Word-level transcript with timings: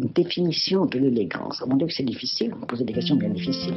Une 0.00 0.10
définition 0.14 0.86
de 0.86 0.96
l'élégance. 0.96 1.60
Mon 1.66 1.74
Dieu, 1.74 1.88
c'est 1.90 2.04
difficile. 2.04 2.52
Vous 2.56 2.66
posez 2.66 2.84
des 2.84 2.92
questions 2.92 3.16
bien 3.16 3.30
difficiles. 3.30 3.74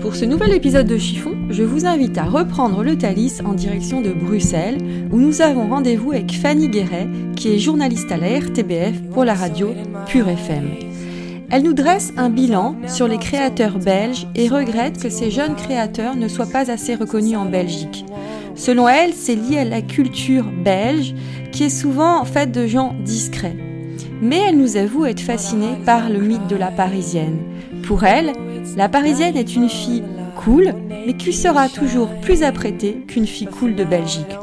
Pour 0.00 0.14
ce 0.14 0.24
nouvel 0.24 0.52
épisode 0.52 0.86
de 0.86 0.98
Chiffon, 0.98 1.34
je 1.50 1.64
vous 1.64 1.84
invite 1.84 2.16
à 2.16 2.24
reprendre 2.24 2.84
le 2.84 2.96
Thalys 2.96 3.40
en 3.44 3.54
direction 3.54 4.02
de 4.02 4.12
Bruxelles, 4.12 4.78
où 5.10 5.18
nous 5.18 5.42
avons 5.42 5.68
rendez-vous 5.68 6.12
avec 6.12 6.30
Fanny 6.30 6.68
Guéret, 6.68 7.08
qui 7.34 7.48
est 7.48 7.58
journaliste 7.58 8.12
à 8.12 8.18
la 8.18 8.38
RTBF 8.38 9.10
pour 9.10 9.24
la 9.24 9.34
radio 9.34 9.74
Pure 10.06 10.28
FM. 10.28 10.70
Elle 11.50 11.64
nous 11.64 11.74
dresse 11.74 12.12
un 12.16 12.30
bilan 12.30 12.76
sur 12.86 13.08
les 13.08 13.18
créateurs 13.18 13.80
belges 13.80 14.28
et 14.36 14.48
regrette 14.48 15.02
que 15.02 15.10
ces 15.10 15.32
jeunes 15.32 15.56
créateurs 15.56 16.14
ne 16.14 16.28
soient 16.28 16.46
pas 16.46 16.70
assez 16.70 16.94
reconnus 16.94 17.36
en 17.36 17.46
Belgique. 17.46 18.04
Selon 18.54 18.88
elle, 18.88 19.12
c'est 19.12 19.34
lié 19.34 19.58
à 19.58 19.64
la 19.64 19.82
culture 19.82 20.44
belge, 20.64 21.16
qui 21.50 21.64
est 21.64 21.68
souvent 21.68 22.24
faite 22.24 22.52
de 22.52 22.68
gens 22.68 22.94
discrets. 23.04 23.73
Mais 24.22 24.40
elle 24.48 24.58
nous 24.58 24.76
avoue 24.76 25.04
être 25.04 25.20
fascinée 25.20 25.76
par 25.84 26.08
le 26.08 26.20
mythe 26.20 26.46
de 26.46 26.56
la 26.56 26.70
Parisienne. 26.70 27.38
Pour 27.82 28.04
elle, 28.04 28.32
la 28.76 28.88
Parisienne 28.88 29.36
est 29.36 29.54
une 29.54 29.68
fille 29.68 30.02
cool, 30.36 30.74
mais 31.06 31.14
qui 31.14 31.32
sera 31.32 31.68
toujours 31.68 32.08
plus 32.20 32.42
apprêtée 32.42 33.04
qu'une 33.06 33.26
fille 33.26 33.46
cool 33.46 33.74
de 33.74 33.84
Belgique. 33.84 34.36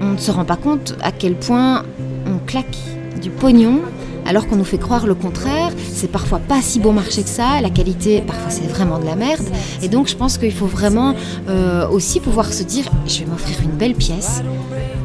On 0.00 0.12
ne 0.12 0.18
se 0.18 0.30
rend 0.30 0.44
pas 0.44 0.56
compte 0.56 0.96
à 1.02 1.12
quel 1.12 1.34
point 1.34 1.84
on 2.26 2.38
claque 2.46 2.76
du 3.20 3.30
pognon 3.30 3.80
alors 4.26 4.46
qu'on 4.46 4.56
nous 4.56 4.64
fait 4.64 4.78
croire 4.78 5.06
le 5.06 5.14
contraire. 5.14 5.70
C'est 5.92 6.10
parfois 6.10 6.38
pas 6.38 6.62
si 6.62 6.80
bon 6.80 6.92
marché 6.92 7.22
que 7.22 7.28
ça, 7.28 7.60
la 7.60 7.70
qualité 7.70 8.20
parfois 8.20 8.50
c'est 8.50 8.66
vraiment 8.66 8.98
de 8.98 9.04
la 9.04 9.16
merde. 9.16 9.44
Et 9.82 9.88
donc 9.88 10.08
je 10.08 10.16
pense 10.16 10.38
qu'il 10.38 10.52
faut 10.52 10.66
vraiment 10.66 11.14
euh, 11.48 11.88
aussi 11.88 12.20
pouvoir 12.20 12.52
se 12.52 12.62
dire 12.62 12.84
je 13.06 13.20
vais 13.20 13.26
m'offrir 13.26 13.60
une 13.62 13.76
belle 13.76 13.94
pièce. 13.94 14.42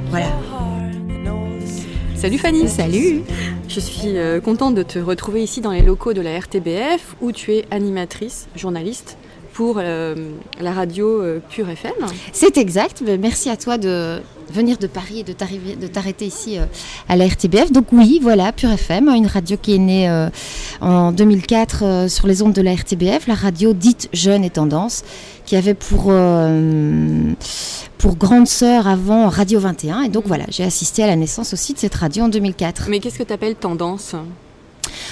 Voilà. 0.10 0.28
Salut 2.20 2.38
Fanny. 2.38 2.68
Salut. 2.68 3.22
Je 3.70 3.80
suis 3.80 4.18
euh, 4.18 4.42
contente 4.42 4.76
de 4.76 4.84
te 4.84 5.00
retrouver 5.00 5.42
ici 5.42 5.62
dans 5.62 5.72
les 5.72 5.82
locaux 5.82 6.12
de 6.12 6.20
la 6.20 6.38
RTBF 6.38 7.16
où 7.22 7.32
tu 7.32 7.54
es 7.54 7.64
animatrice, 7.72 8.50
journaliste 8.58 9.18
pour 9.60 9.76
euh, 9.78 10.16
la 10.62 10.72
radio 10.72 11.22
euh, 11.22 11.42
Pure 11.50 11.70
FM. 11.70 11.92
C'est 12.32 12.58
exact. 12.58 13.04
Ben, 13.06 13.20
Merci 13.20 13.50
à 13.50 13.58
toi 13.58 13.78
de 13.78 14.22
venir 14.50 14.78
de 14.78 14.88
Paris 14.88 15.20
et 15.20 15.24
de 15.26 15.88
t'arrêter 15.88 16.26
ici 16.26 16.58
euh, 16.58 16.64
à 17.10 17.18
la 17.18 17.28
RTBF. 17.28 17.70
Donc 17.70 17.88
oui, 17.92 18.20
voilà, 18.22 18.54
Pure 18.54 18.72
FM, 18.72 19.10
une 19.10 19.28
radio 19.28 19.58
qui 19.62 19.76
est 19.76 19.80
née 19.80 20.30
en 20.80 21.12
2004 21.12 21.84
euh, 21.84 22.08
sur 22.08 22.26
les 22.26 22.42
ondes 22.42 22.54
de 22.54 22.62
la 22.62 22.74
RTBF, 22.74 23.28
la 23.28 23.36
radio 23.36 23.74
dite 23.74 24.08
jeune 24.14 24.46
et 24.46 24.50
tendance, 24.50 25.04
qui 25.46 25.58
avait 25.58 25.74
pour, 25.74 26.04
pour 27.98 28.16
grande 28.16 28.48
sœur 28.48 28.88
avant 28.88 29.28
Radio 29.28 29.60
21. 29.60 30.04
Et 30.04 30.10
donc 30.10 30.24
voilà, 30.26 30.46
j'ai 30.48 30.64
assisté 30.64 31.04
à 31.04 31.08
la 31.08 31.18
naissance 31.18 31.52
aussi 31.52 31.74
de 31.74 31.80
cette 31.80 31.96
radio 31.96 32.24
en 32.24 32.30
2004. 32.30 32.86
Mais 32.88 33.02
qu'est-ce 33.02 33.18
que 33.18 33.24
tu 33.24 33.34
appelles 33.34 33.56
tendance? 33.56 34.16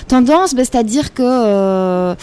Tendance, 0.08 0.54
ben, 0.56 0.64
c'est-à-dire 0.66 1.14
que 1.14 1.22
euh, 1.24 2.16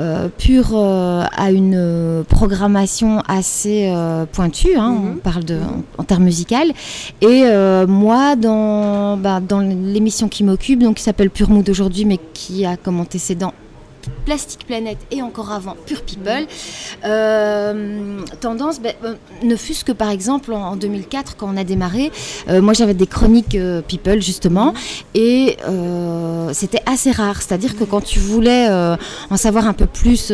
euh, 0.00 0.28
Pure 0.38 0.70
euh, 0.74 1.24
a 1.36 1.50
une 1.50 2.24
programmation 2.28 3.20
assez 3.28 3.92
pointue, 4.32 4.76
hein, 4.76 4.90
Mhm. 4.92 5.12
on 5.14 5.18
parle 5.18 5.44
de, 5.44 5.56
en, 5.56 5.82
en 6.00 6.04
termes 6.04 6.24
musical. 6.24 6.72
Et 7.20 7.44
moi, 7.86 8.36
dans, 8.36 9.16
bah, 9.16 9.40
dans 9.40 9.60
l'émission 9.60 10.28
qui 10.28 10.44
m'occupe, 10.44 10.82
donc 10.82 10.96
qui 10.96 11.02
s'appelle 11.02 11.30
Pure 11.30 11.50
Mood 11.50 11.68
aujourd'hui, 11.68 12.04
mais 12.04 12.18
qui 12.34 12.64
a 12.64 12.76
comme 12.76 13.00
antécédent 13.00 13.52
Plastic 14.24 14.66
Planet 14.66 14.98
et 15.10 15.22
encore 15.22 15.50
avant 15.52 15.76
Pure 15.86 16.02
People. 16.02 16.46
Euh, 17.04 18.20
tendance, 18.40 18.80
ben, 18.80 18.92
euh, 19.04 19.14
ne 19.42 19.56
fût-ce 19.56 19.84
que 19.84 19.92
par 19.92 20.10
exemple 20.10 20.52
en, 20.52 20.62
en 20.72 20.76
2004 20.76 21.36
quand 21.36 21.48
on 21.52 21.56
a 21.56 21.64
démarré, 21.64 22.10
euh, 22.48 22.60
moi 22.62 22.72
j'avais 22.72 22.94
des 22.94 23.06
chroniques 23.06 23.54
euh, 23.54 23.82
People 23.82 24.20
justement 24.22 24.74
et 25.14 25.56
c'était 26.52 26.82
assez 26.86 27.10
rare. 27.10 27.40
C'est-à-dire 27.42 27.76
que 27.76 27.84
quand 27.84 28.00
tu 28.02 28.18
voulais 28.18 28.68
en 29.30 29.36
savoir 29.36 29.66
un 29.66 29.72
peu 29.72 29.86
plus 29.86 30.26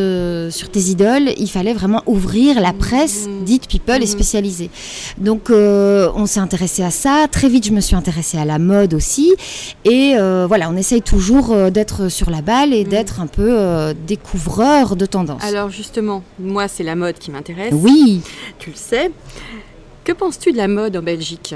sur 0.50 0.70
tes 0.70 0.80
idoles, 0.80 1.30
il 1.36 1.48
fallait 1.48 1.72
vraiment 1.74 2.02
ouvrir 2.06 2.60
la 2.60 2.72
presse 2.72 3.26
Mhm. 3.26 3.44
dite 3.44 3.68
People 3.68 3.96
et 3.96 4.00
Mhm. 4.00 4.06
spécialisée. 4.06 4.70
Donc 5.18 5.50
on 5.50 6.26
s'est 6.26 6.40
intéressé 6.40 6.82
à 6.82 6.90
ça. 6.90 7.26
Très 7.30 7.48
vite 7.48 7.66
je 7.66 7.72
me 7.72 7.80
suis 7.80 7.96
intéressée 7.96 8.38
à 8.38 8.44
la 8.44 8.58
mode 8.58 8.94
aussi 8.94 9.32
et 9.84 10.14
voilà, 10.46 10.68
on 10.70 10.76
essaye 10.76 11.02
toujours 11.02 11.70
d'être 11.70 12.08
sur 12.08 12.30
la 12.30 12.42
balle 12.42 12.72
et 12.74 12.84
Mhm. 12.84 12.90
d'être 12.90 13.20
un 13.20 13.26
peu 13.26 13.57
euh, 13.58 13.94
découvreur 14.06 14.96
de 14.96 15.06
tendances. 15.06 15.44
Alors 15.44 15.70
justement, 15.70 16.22
moi 16.38 16.68
c'est 16.68 16.84
la 16.84 16.94
mode 16.94 17.18
qui 17.18 17.30
m'intéresse, 17.30 17.74
oui, 17.74 18.22
tu 18.58 18.70
le 18.70 18.76
sais. 18.76 19.10
Que 20.04 20.12
penses-tu 20.12 20.52
de 20.52 20.56
la 20.56 20.68
mode 20.68 20.96
en 20.96 21.02
Belgique? 21.02 21.54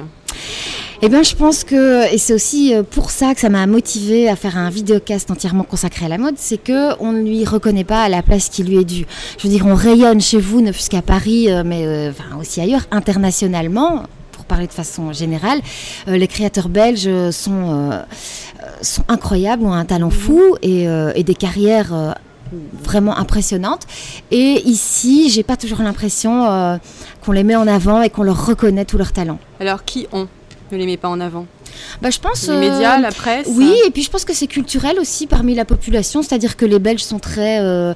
Eh 1.04 1.08
bien 1.08 1.24
je 1.24 1.34
pense 1.34 1.64
que, 1.64 2.12
et 2.14 2.16
c'est 2.16 2.32
aussi 2.32 2.72
euh, 2.72 2.84
pour 2.84 3.10
ça 3.10 3.34
que 3.34 3.40
ça 3.40 3.48
m'a 3.48 3.66
motivée 3.66 4.28
à 4.28 4.36
faire 4.36 4.56
un 4.56 4.70
vidéocast 4.70 5.32
entièrement 5.32 5.64
consacré 5.64 6.06
à 6.06 6.08
la 6.08 6.16
mode, 6.16 6.36
c'est 6.36 6.62
que 6.62 6.94
on 7.00 7.10
ne 7.10 7.22
lui 7.22 7.44
reconnaît 7.44 7.82
pas 7.82 8.08
la 8.08 8.22
place 8.22 8.48
qui 8.48 8.62
lui 8.62 8.76
est 8.76 8.84
due. 8.84 9.04
Je 9.36 9.42
veux 9.42 9.52
dire, 9.52 9.66
on 9.66 9.74
rayonne 9.74 10.20
chez 10.20 10.38
vous, 10.38 10.60
ne 10.60 10.70
fût-ce 10.70 10.90
qu'à 10.90 11.02
Paris, 11.02 11.50
euh, 11.50 11.64
mais 11.66 11.86
euh, 11.86 12.10
enfin, 12.10 12.38
aussi 12.38 12.60
ailleurs, 12.60 12.82
internationalement. 12.92 14.04
Parler 14.52 14.66
de 14.66 14.72
façon 14.72 15.14
générale, 15.14 15.62
euh, 16.08 16.18
les 16.18 16.28
créateurs 16.28 16.68
belges 16.68 17.08
sont, 17.30 17.70
euh, 17.70 17.92
euh, 17.92 18.66
sont 18.82 19.02
incroyables, 19.08 19.64
ont 19.64 19.72
un 19.72 19.86
talent 19.86 20.10
fou 20.10 20.58
et, 20.60 20.84
et 21.14 21.24
des 21.24 21.34
carrières 21.34 22.14
vraiment 22.82 23.16
impressionnantes. 23.16 23.86
Et 24.30 24.60
ici, 24.66 25.30
j'ai 25.30 25.42
pas 25.42 25.56
toujours 25.56 25.80
l'impression 25.80 26.78
qu'on 27.24 27.32
les 27.32 27.44
met 27.44 27.56
en 27.56 27.66
avant 27.66 28.02
et 28.02 28.10
qu'on 28.10 28.24
leur 28.24 28.44
reconnaît 28.44 28.84
tout 28.84 28.98
leur 28.98 29.12
talent. 29.12 29.38
Alors 29.58 29.86
qui 29.86 30.06
on 30.12 30.28
ne 30.70 30.76
les 30.76 30.84
met 30.84 30.98
pas 30.98 31.08
en 31.08 31.20
avant? 31.20 31.46
Bah, 32.00 32.10
je 32.10 32.18
pense. 32.18 32.48
Les 32.48 32.54
euh, 32.54 32.60
médias, 32.60 32.98
la 32.98 33.10
presse 33.12 33.46
Oui, 33.50 33.74
et 33.86 33.90
puis 33.90 34.02
je 34.02 34.10
pense 34.10 34.24
que 34.24 34.34
c'est 34.34 34.46
culturel 34.46 34.98
aussi 34.98 35.26
parmi 35.26 35.54
la 35.54 35.64
population, 35.64 36.22
c'est-à-dire 36.22 36.56
que 36.56 36.64
les 36.64 36.78
Belges 36.78 37.02
sont 37.02 37.18
très, 37.18 37.60
euh, 37.60 37.94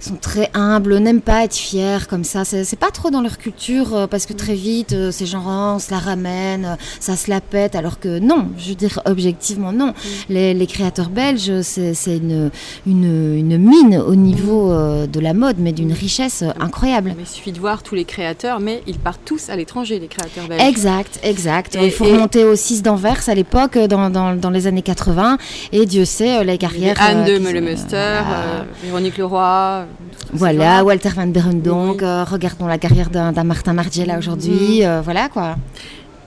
sont 0.00 0.16
très 0.16 0.50
humbles, 0.54 0.96
n'aiment 0.98 1.20
pas 1.20 1.44
être 1.44 1.54
fiers 1.56 2.06
comme 2.08 2.24
ça. 2.24 2.44
C'est 2.44 2.78
pas 2.78 2.90
trop 2.90 3.10
dans 3.10 3.20
leur 3.20 3.38
culture 3.38 3.94
euh, 3.94 4.06
parce 4.06 4.26
que 4.26 4.32
très 4.32 4.54
vite, 4.54 4.92
euh, 4.92 5.10
c'est 5.10 5.26
genre 5.26 5.44
oh, 5.46 5.74
on 5.76 5.78
se 5.78 5.90
la 5.90 5.98
ramène, 5.98 6.64
euh, 6.64 6.74
ça 7.00 7.16
se 7.16 7.30
la 7.30 7.40
pète, 7.40 7.74
alors 7.74 7.98
que 8.00 8.18
non, 8.18 8.48
je 8.58 8.70
veux 8.70 8.74
dire 8.74 9.00
objectivement 9.06 9.72
non. 9.72 9.94
Les, 10.28 10.54
les 10.54 10.66
créateurs 10.66 11.08
belges, 11.10 11.62
c'est 11.62 11.94
une, 12.16 12.50
une, 12.86 13.36
une 13.38 13.58
mine 13.58 13.96
au 14.06 14.14
niveau 14.14 14.70
euh, 14.72 15.06
de 15.06 15.20
la 15.20 15.34
mode, 15.34 15.56
mais 15.58 15.72
d'une 15.72 15.92
richesse 15.92 16.42
euh, 16.42 16.50
incroyable. 16.60 17.14
Il 17.18 17.26
suffit 17.26 17.52
de 17.52 17.58
voir 17.60 17.82
tous 17.82 17.94
les 17.94 18.04
créateurs, 18.04 18.60
mais 18.60 18.82
ils 18.86 18.98
partent 18.98 19.20
tous 19.24 19.48
à 19.50 19.56
l'étranger, 19.56 19.98
les 19.98 20.08
créateurs 20.08 20.46
belges. 20.48 20.62
Exact, 20.62 21.18
exact. 21.22 21.76
Et- 21.76 21.86
Il 21.86 21.90
faut 21.92 22.04
et- 22.04 22.12
remonter 22.12 22.44
au 22.44 22.56
6 22.56 22.82
d'Anvers 22.82 23.17
à 23.26 23.34
l'époque, 23.34 23.76
euh, 23.76 23.88
dans, 23.88 24.10
dans, 24.10 24.34
dans 24.34 24.50
les 24.50 24.66
années 24.66 24.82
80, 24.82 25.38
et 25.72 25.86
Dieu 25.86 26.04
sait, 26.04 26.38
euh, 26.38 26.44
les 26.44 26.58
carrières. 26.58 26.96
Anne 27.00 27.20
euh, 27.26 27.32
de 27.32 27.36
qui- 27.38 27.42
Meulemuster, 27.42 27.96
euh, 27.96 28.62
Véronique 28.84 29.16
Leroy. 29.18 29.40
euh, 29.42 29.84
Voilà. 30.32 30.84
Walter 30.84 31.08
Van 31.16 31.26
Berendonck, 31.26 31.98
Oui. 32.00 32.06
euh, 32.06 32.24
regardons 32.24 32.66
la 32.66 32.78
carrière 32.78 33.10
d'un 33.10 33.44
Martin 33.44 33.72
Margiela 33.72 34.18
aujourd'hui, 34.18 34.84
euh, 34.84 35.00
voilà 35.02 35.28
quoi. 35.28 35.56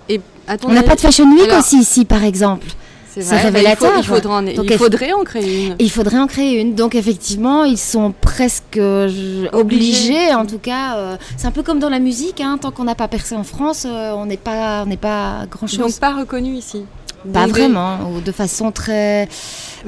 Et 0.09 0.19
On 0.65 0.73
n'a 0.73 0.83
pas 0.83 0.95
de 0.95 0.99
Fashion 1.01 1.25
Week 1.31 1.47
Alors- 1.47 1.59
aussi 1.59 1.77
ici 1.79 2.03
par 2.03 2.23
exemple. 2.23 2.67
C'est 3.13 3.19
bah, 3.21 3.25
il 3.31 3.37
faut- 3.39 3.45
révélateur. 3.45 3.91
Il, 3.97 4.03
faudrait 4.03 4.33
en, 4.33 4.41
Donc, 4.43 4.53
il 4.63 4.71
eff- 4.71 4.77
faudrait 4.77 5.13
en 5.13 5.23
créer 5.23 5.67
une. 5.67 5.75
Il 5.79 5.91
faudrait 5.91 6.17
en 6.19 6.27
créer 6.27 6.59
une. 6.61 6.75
Donc 6.75 6.95
effectivement, 6.95 7.63
ils 7.65 7.77
sont 7.77 8.13
presque 8.19 8.77
euh, 8.77 9.47
obligés, 9.53 10.33
en 10.33 10.45
tout 10.45 10.59
cas. 10.59 10.95
euh, 10.97 11.17
c'est 11.37 11.47
un 11.47 11.51
peu 11.51 11.63
comme 11.63 11.79
dans 11.79 11.89
la 11.89 11.99
musique, 11.99 12.41
hein, 12.41 12.57
tant 12.59 12.71
qu'on 12.71 12.85
n'a 12.85 12.95
pas 12.95 13.07
percé 13.07 13.35
en 13.35 13.43
France, 13.43 13.85
euh, 13.87 14.13
on 14.13 14.25
n'est 14.25 14.37
pas, 14.37 14.85
on 14.87 14.95
pas 14.95 15.45
grand 15.51 15.67
chose. 15.67 15.77
Donc 15.79 15.99
pas 15.99 16.15
reconnu 16.15 16.53
ici. 16.55 16.85
pas 17.33 17.45
Donc, 17.45 17.53
des- 17.55 17.61
vraiment, 17.61 17.97
ou 18.15 18.21
de 18.21 18.31
façon 18.31 18.71
très. 18.71 19.27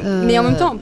euh, 0.04 0.26
Mais 0.26 0.38
en 0.38 0.44
même 0.44 0.58
temps, 0.58 0.76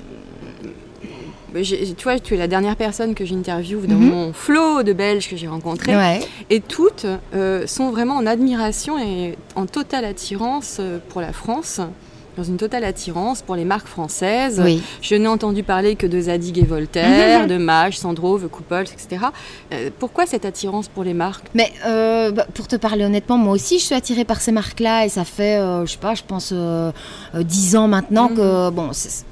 tu 1.54 2.04
vois, 2.04 2.18
tu 2.20 2.34
es 2.36 2.38
la 2.38 2.48
dernière 2.48 2.78
personne 2.78 3.14
que 3.14 3.26
j'interviewe 3.26 3.86
dans 3.86 3.96
Mhm. 3.96 4.10
mon 4.10 4.34
flot 4.34 4.84
de 4.84 4.94
Belges 4.94 5.30
que 5.30 5.36
j'ai 5.36 5.48
rencontrés. 5.48 5.96
Ouais. 5.96 6.22
Et 6.50 6.62
toutes 6.62 7.06
euh, 7.36 7.68
sont 7.68 7.90
vraiment 7.92 8.16
en 8.16 8.26
admiration 8.26 8.98
et 8.98 9.38
en 9.56 9.66
totale 9.66 10.06
attirance 10.06 10.80
pour 11.10 11.20
la 11.20 11.34
France. 11.34 11.82
Dans 12.42 12.48
une 12.48 12.58
totale 12.58 12.84
attirance 12.86 13.44
pour 13.44 13.56
les 13.56 13.66
marques 13.66 13.88
françaises. 13.88 14.60
Oui. 14.66 14.82
Je 15.04 15.14
n'ai 15.14 15.28
entendu 15.28 15.62
parler 15.62 15.96
que 15.96 16.08
de 16.08 16.20
Zadig 16.20 16.58
et 16.58 16.64
Voltaire, 16.66 17.46
de 17.54 17.58
Mage, 17.58 18.00
Sandro, 18.00 18.40
The 18.40 18.48
Couples, 18.48 18.86
etc. 18.92 19.26
Euh, 19.74 19.92
pourquoi 20.00 20.26
cette 20.26 20.44
attirance 20.44 20.88
pour 20.88 21.04
les 21.04 21.14
marques? 21.14 21.46
Mais 21.54 21.72
euh, 21.86 22.32
bah, 22.32 22.48
pour 22.56 22.68
te 22.68 22.76
parler 22.76 23.06
honnêtement, 23.06 23.38
moi 23.38 23.54
aussi 23.54 23.78
je 23.78 23.84
suis 23.86 23.94
attirée 23.96 24.26
par 24.26 24.42
ces 24.42 24.52
marques-là 24.52 25.06
et 25.06 25.10
ça 25.10 25.24
fait, 25.24 25.58
euh, 25.60 25.86
je 25.86 25.92
sais 25.92 25.98
pas, 26.00 26.16
je 26.16 26.24
pense 26.28 26.50
euh, 26.52 26.92
euh, 27.36 27.44
10 27.44 27.76
ans 27.76 27.88
maintenant 27.88 28.30
Mhm. 28.30 28.36
que 28.38 28.70
bon, 28.72 28.90
c'est- 28.92 29.24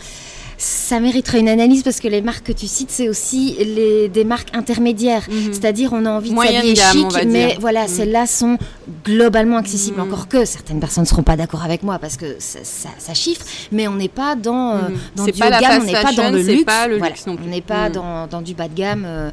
ça 0.62 1.00
mériterait 1.00 1.40
une 1.40 1.48
analyse 1.48 1.84
parce 1.84 2.02
que 2.02 2.08
les 2.10 2.22
marques 2.22 2.46
que 2.48 2.52
tu 2.52 2.68
cites, 2.68 2.92
c'est 2.92 3.08
aussi 3.08 3.56
les, 3.60 4.10
des 4.10 4.26
marques 4.26 4.50
intermédiaires. 4.54 5.26
Mhm. 5.32 5.54
C'est-à-dire, 5.54 5.94
on 5.94 6.06
a 6.06 6.12
envie 6.12 6.32
de 6.34 6.38
s'habiller 6.38 6.76
chic, 6.76 7.06
mais 7.28 7.48
dire. 7.48 7.58
voilà, 7.62 7.84
Mhm. 7.84 7.88
celles-là 7.88 8.28
sont 8.28 8.58
globalement 9.06 9.56
accessibles. 9.58 9.98
Mhm. 10.02 10.04
Encore 10.08 10.28
que 10.28 10.44
certaines 10.44 10.80
personnes 10.82 11.04
ne 11.04 11.08
seront 11.08 11.24
pas 11.24 11.38
d'accord 11.38 11.64
avec 11.64 11.82
moi 11.82 11.98
parce 11.98 12.18
que 12.18 12.36
ça, 12.40 12.60
ça- 12.64 12.90
ça 12.98 13.14
chiffre, 13.14 13.46
mais 13.72 13.88
on 13.88 13.96
n'est 13.96 14.10
pas 14.10 14.36
dans, 14.36 14.72
euh, 14.76 14.80
dans 15.16 15.24
du 15.24 15.32
haut 15.32 15.34
de 15.34 15.62
gamme, 15.62 15.82
on 15.82 15.86
n'est 15.86 15.94
pas 15.94 16.12
dans 16.14 16.30
le 16.30 16.42
luxe. 16.42 16.64
pas 16.66 16.88
le 16.88 16.98
Voilà, 16.98 17.14
luxe 17.14 17.26
non 17.26 17.36
plus. 17.38 17.46
On 17.46 17.50
n'est 17.50 17.62
pas 17.62 17.90
dans, 17.90 18.28
dans 18.28 18.42
du 18.42 18.54
bas 18.54 18.68
de 18.68 18.76
gamme 18.76 19.04
euh, 19.08 19.32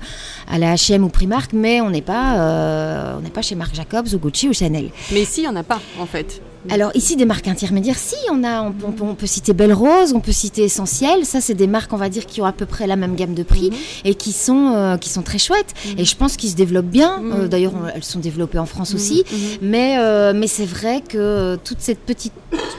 à 0.49 0.59
la 0.59 0.75
H&M 0.75 1.03
ou 1.03 1.09
Primark, 1.09 1.53
mais 1.53 1.81
on 1.81 1.91
n'est 1.91 2.03
pas, 2.03 2.37
euh, 2.39 3.17
on 3.25 3.29
pas 3.31 3.43
chez 3.43 3.57
Marc 3.57 3.75
Jacobs 3.75 4.07
ou 4.15 4.19
Gucci 4.19 4.49
ou 4.49 4.53
Chanel. 4.55 4.91
Mais 5.13 5.23
ici, 5.23 5.41
il 5.41 5.43
n'y 5.43 5.49
en 5.49 5.57
a 5.57 5.65
pas, 5.65 5.81
en 5.99 6.07
fait. 6.07 6.41
Alors 6.71 6.91
ici, 6.95 7.17
des 7.17 7.25
marques 7.25 7.49
intermédiaires, 7.49 7.99
si, 7.99 8.17
on, 8.31 8.43
a, 8.45 8.63
on, 8.63 8.73
peut- 8.73 8.87
on 8.89 8.93
peut- 8.93 9.05
on 9.05 9.15
peut 9.15 9.27
citer 9.27 9.53
Belle 9.53 9.73
Rose, 9.73 10.13
on 10.15 10.21
peut 10.21 10.33
citer 10.33 10.65
Essentiel. 10.65 11.25
Ça, 11.25 11.41
c'est 11.41 11.55
des 11.55 11.67
marques, 11.67 11.93
on 11.93 11.97
va 11.97 12.09
dire, 12.09 12.27
qui 12.27 12.41
ont 12.41 12.45
à 12.47 12.53
peu 12.53 12.67
près 12.67 12.87
la 12.87 12.97
même 12.97 13.15
gamme 13.15 13.35
de 13.35 13.43
prix 13.43 13.71
Mhm. 13.71 13.77
et 14.05 14.15
qui 14.15 14.33
sont, 14.33 14.73
euh, 14.75 14.97
qui 14.97 15.09
sont 15.09 15.23
très 15.23 15.39
chouettes. 15.39 15.75
Et 15.99 16.05
je 16.05 16.17
pense 16.17 16.37
qu'ils 16.37 16.51
se 16.51 16.57
développent 16.57 16.87
bien. 16.87 17.19
Mhm. 17.19 17.33
Euh, 17.33 17.49
D'ailleurs, 17.49 17.73
elles 17.95 18.05
sont 18.05 18.19
développées 18.19 18.59
en 18.59 18.67
France 18.67 18.95
aussi. 18.95 19.25
Mhm. 19.31 19.39
Mais, 19.63 19.97
euh, 19.99 20.33
mais 20.35 20.47
c'est 20.49 20.67
vrai 20.67 21.03
que 21.07 21.57
toute 21.65 21.81
cette 21.81 22.01
petite, 22.01 22.33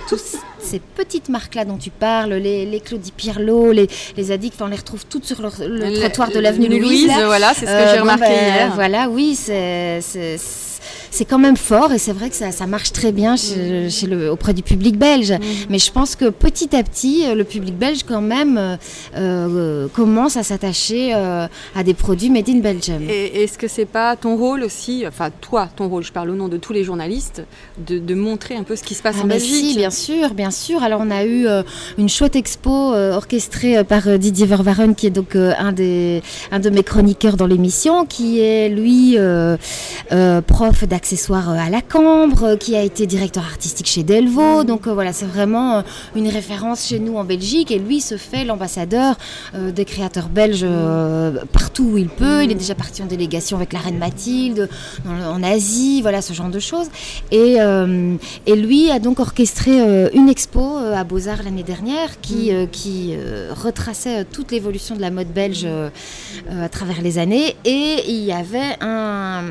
toutes 0.09 0.21
ces 0.59 0.79
petites 0.79 1.29
marques-là 1.29 1.63
dont 1.65 1.77
tu 1.77 1.89
parles, 1.89 2.33
les, 2.33 2.65
les 2.65 2.79
Claudie 2.81 3.13
Pierlot, 3.15 3.71
les, 3.71 3.87
les 4.17 4.31
Addicts, 4.31 4.61
on 4.61 4.67
les 4.67 4.75
retrouve 4.75 5.05
toutes 5.05 5.23
sur 5.25 5.41
le, 5.41 5.49
le 5.65 5.89
Le- 5.89 5.99
trottoir 5.99 6.29
de 6.31 6.39
l'avenue 6.39 6.67
Louise, 6.67 6.81
Louise. 6.81 7.07
là. 7.07 7.25
voilà, 7.25 7.53
c'est 7.53 7.65
ce 7.65 7.71
que 7.71 7.89
j'ai 7.91 7.95
bon, 7.97 8.01
remarqué 8.01 8.23
ben, 8.25 8.53
hier. 8.55 8.71
Voilà, 8.75 9.09
oui, 9.09 9.35
c'est 9.35 10.01
c'est- 11.11 11.25
quand 11.25 11.39
même 11.39 11.57
fort 11.57 11.91
et 11.91 11.97
c'est 11.97 12.13
vrai 12.13 12.29
que 12.29 12.35
ça, 12.35 12.51
ça 12.51 12.65
marche 12.67 12.91
très 12.93 13.11
bien 13.11 13.35
chez, 13.35 13.89
chez 13.89 14.07
le, 14.07 14.31
auprès 14.31 14.53
du 14.53 14.63
public 14.63 14.97
belge. 14.97 15.31
Mhm. 15.31 15.39
Mais 15.69 15.79
je 15.79 15.91
pense 15.91 16.15
que 16.15 16.29
petit 16.29 16.73
à 16.75 16.83
petit, 16.83 17.25
euh, 17.25 17.35
le 17.35 17.43
public 17.43 17.75
belge 17.77 18.03
quand 18.07 18.21
même 18.21 18.57
euh, 18.57 18.75
euh, 19.17 19.87
commence 19.93 20.37
à 20.37 20.43
s'attacher 20.43 21.11
euh, 21.13 21.47
à 21.75 21.83
des 21.83 21.93
produits 21.93 22.29
made 22.29 22.49
in 22.49 22.59
Belgium. 22.59 23.01
Et 23.09 23.43
est-ce 23.43 23.57
que 23.57 23.67
c'est 23.67 23.85
pas 23.85 24.15
ton 24.15 24.37
rôle 24.37 24.63
aussi, 24.63 25.03
enfin 25.07 25.29
toi, 25.41 25.67
ton 25.75 25.87
rôle, 25.89 26.03
je 26.03 26.11
parle 26.11 26.29
au 26.29 26.35
nom 26.35 26.47
de 26.47 26.57
tous 26.57 26.73
les 26.73 26.83
journalistes, 26.83 27.43
de, 27.85 27.99
de 27.99 28.15
montrer 28.15 28.55
un 28.55 28.63
peu 28.63 28.75
ce 28.75 28.83
qui 28.83 28.93
se 28.95 29.01
passe 29.01 29.15
Ah, 29.19 29.23
en 29.23 29.27
Belgique? 29.27 29.71
si, 29.71 29.75
bien 29.77 29.89
sûr, 29.91 30.33
bien 30.33 30.51
sûr. 30.51 30.81
Alors 30.83 31.01
on 31.03 31.11
a 31.11 31.23
eu 31.25 31.45
euh, 31.47 31.63
une 31.97 32.09
chouette 32.09 32.35
expo 32.35 32.69
orchestrée 32.93 33.83
par 33.83 34.17
Didier 34.17 34.45
Vervaren, 34.45 34.95
qui 34.95 35.07
est 35.07 35.11
donc 35.11 35.35
un, 35.35 35.71
des, 35.71 36.21
un 36.51 36.59
de 36.59 36.69
mes 36.69 36.83
chroniqueurs 36.83 37.37
dans 37.37 37.47
l'émission, 37.47 38.05
qui 38.05 38.39
est 38.39 38.69
lui 38.69 39.17
prof 40.47 40.83
d'accessoires 40.97 41.51
euh, 41.51 41.67
à 41.67 41.69
la 41.69 41.81
Cambre, 41.81 42.43
euh, 42.43 42.57
qui 42.57 42.75
a 42.75 42.81
été 42.81 43.05
directeur 43.05 43.43
artistique 43.43 43.85
chez 43.85 44.01
Delvaux. 44.01 44.63
Donc 44.63 44.87
euh, 44.87 44.93
voilà, 44.93 45.13
c'est 45.13 45.27
vraiment 45.27 45.83
une 46.15 46.27
référence 46.27 46.87
chez 46.87 46.97
nous 46.99 47.17
en 47.17 47.23
Belgique. 47.23 47.69
Et 47.69 47.77
lui 47.77 48.01
se 48.01 48.17
fait 48.17 48.43
l'ambassadeur 48.45 49.15
des 49.53 49.85
créateurs 49.85 50.27
belges 50.29 50.61
euh, 50.63 51.43
partout 51.53 51.87
où 51.93 51.97
il 51.99 52.09
peut. 52.09 52.43
Il 52.43 52.49
est 52.51 52.55
déjà 52.65 52.73
parti 52.73 53.03
en 53.03 53.05
délégation 53.05 53.57
avec 53.57 53.73
la 53.73 53.79
reine 53.79 53.99
Mathilde, 53.99 54.69
en 55.07 55.43
Asie, 55.43 56.01
voilà 56.01 56.21
ce 56.23 56.33
genre 56.33 56.49
de 56.49 56.59
choses. 56.59 56.87
Et, 57.31 57.57
et 58.49 58.55
lui 58.55 58.89
a 58.89 58.97
donc 58.99 59.19
orchestré 59.19 59.73
une 60.13 60.29
expo 60.29 60.77
à 61.01 61.03
Beaux-Arts 61.03 61.43
l'année 61.43 61.63
dernière 61.73 62.19
qui, 62.21 62.51
qui 62.71 63.13
retraçait 63.63 64.25
toute 64.25 64.51
l'évolution 64.51 64.95
de 64.95 65.01
la 65.01 65.11
mode 65.11 65.31
belge 65.41 65.67
à 66.65 66.69
travers 66.69 67.01
les 67.01 67.17
années. 67.19 67.55
Et 67.65 68.03
il 68.07 68.23
y 68.23 68.31
avait 68.31 68.71
un- 68.81 69.43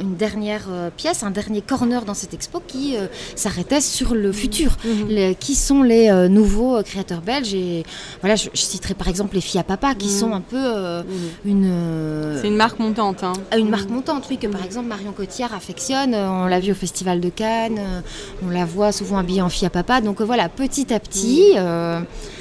une 0.00 0.16
dernière 0.16 0.66
pièce, 0.90 1.22
un 1.22 1.30
dernier 1.30 1.60
corner 1.62 2.04
dans 2.04 2.14
cette 2.14 2.34
expo 2.34 2.60
qui 2.66 2.96
euh, 2.96 3.06
s'arrêtait 3.36 3.80
sur 3.80 4.14
le 4.14 4.32
futur. 4.32 4.76
Mhm. 4.84 5.08
Les- 5.08 5.34
qui 5.34 5.54
sont 5.54 5.82
les 5.82 6.10
euh, 6.10 6.28
nouveaux 6.28 6.76
euh, 6.76 6.82
créateurs 6.82 7.20
belges 7.20 7.54
Et 7.54 7.84
voilà, 8.20 8.36
je, 8.36 8.48
je 8.52 8.60
citerai 8.60 8.94
par 8.94 9.08
exemple 9.08 9.34
les 9.34 9.40
filles 9.40 9.60
à 9.60 9.64
papa 9.64 9.94
qui 9.94 10.08
Mhm. 10.08 10.12
sont 10.18 10.32
un 10.32 10.40
peu 10.40 10.56
euh, 10.58 11.02
Mhm. 11.02 11.06
une. 11.44 11.70
euh, 11.70 12.40
C'est 12.40 12.48
une 12.48 12.56
marque 12.56 12.78
montante. 12.78 13.22
Hein. 13.24 13.32
une 13.56 13.68
marque 13.68 13.88
montante, 13.90 14.24
oui, 14.30 14.38
que 14.38 14.46
par 14.46 14.64
exemple 14.64 14.88
Marion 14.88 15.12
Cotillard 15.12 15.54
affectionne. 15.54 16.14
Euh, 16.14 16.28
On 16.30 16.46
l'a 16.46 16.60
vu 16.60 16.72
au 16.72 16.74
Festival 16.74 17.20
de 17.20 17.28
Cannes, 17.28 17.78
euh, 17.78 18.00
on 18.46 18.50
la 18.50 18.64
voit 18.64 18.92
souvent 18.92 19.18
habillée 19.18 19.42
en 19.42 19.48
fille 19.48 19.66
à 19.66 19.70
papa. 19.70 20.00
Donc 20.00 20.20
euh, 20.20 20.24
voilà, 20.24 20.48
petit 20.48 20.92
à 20.92 20.98
petit, 21.00 21.52
euh, 21.56 22.00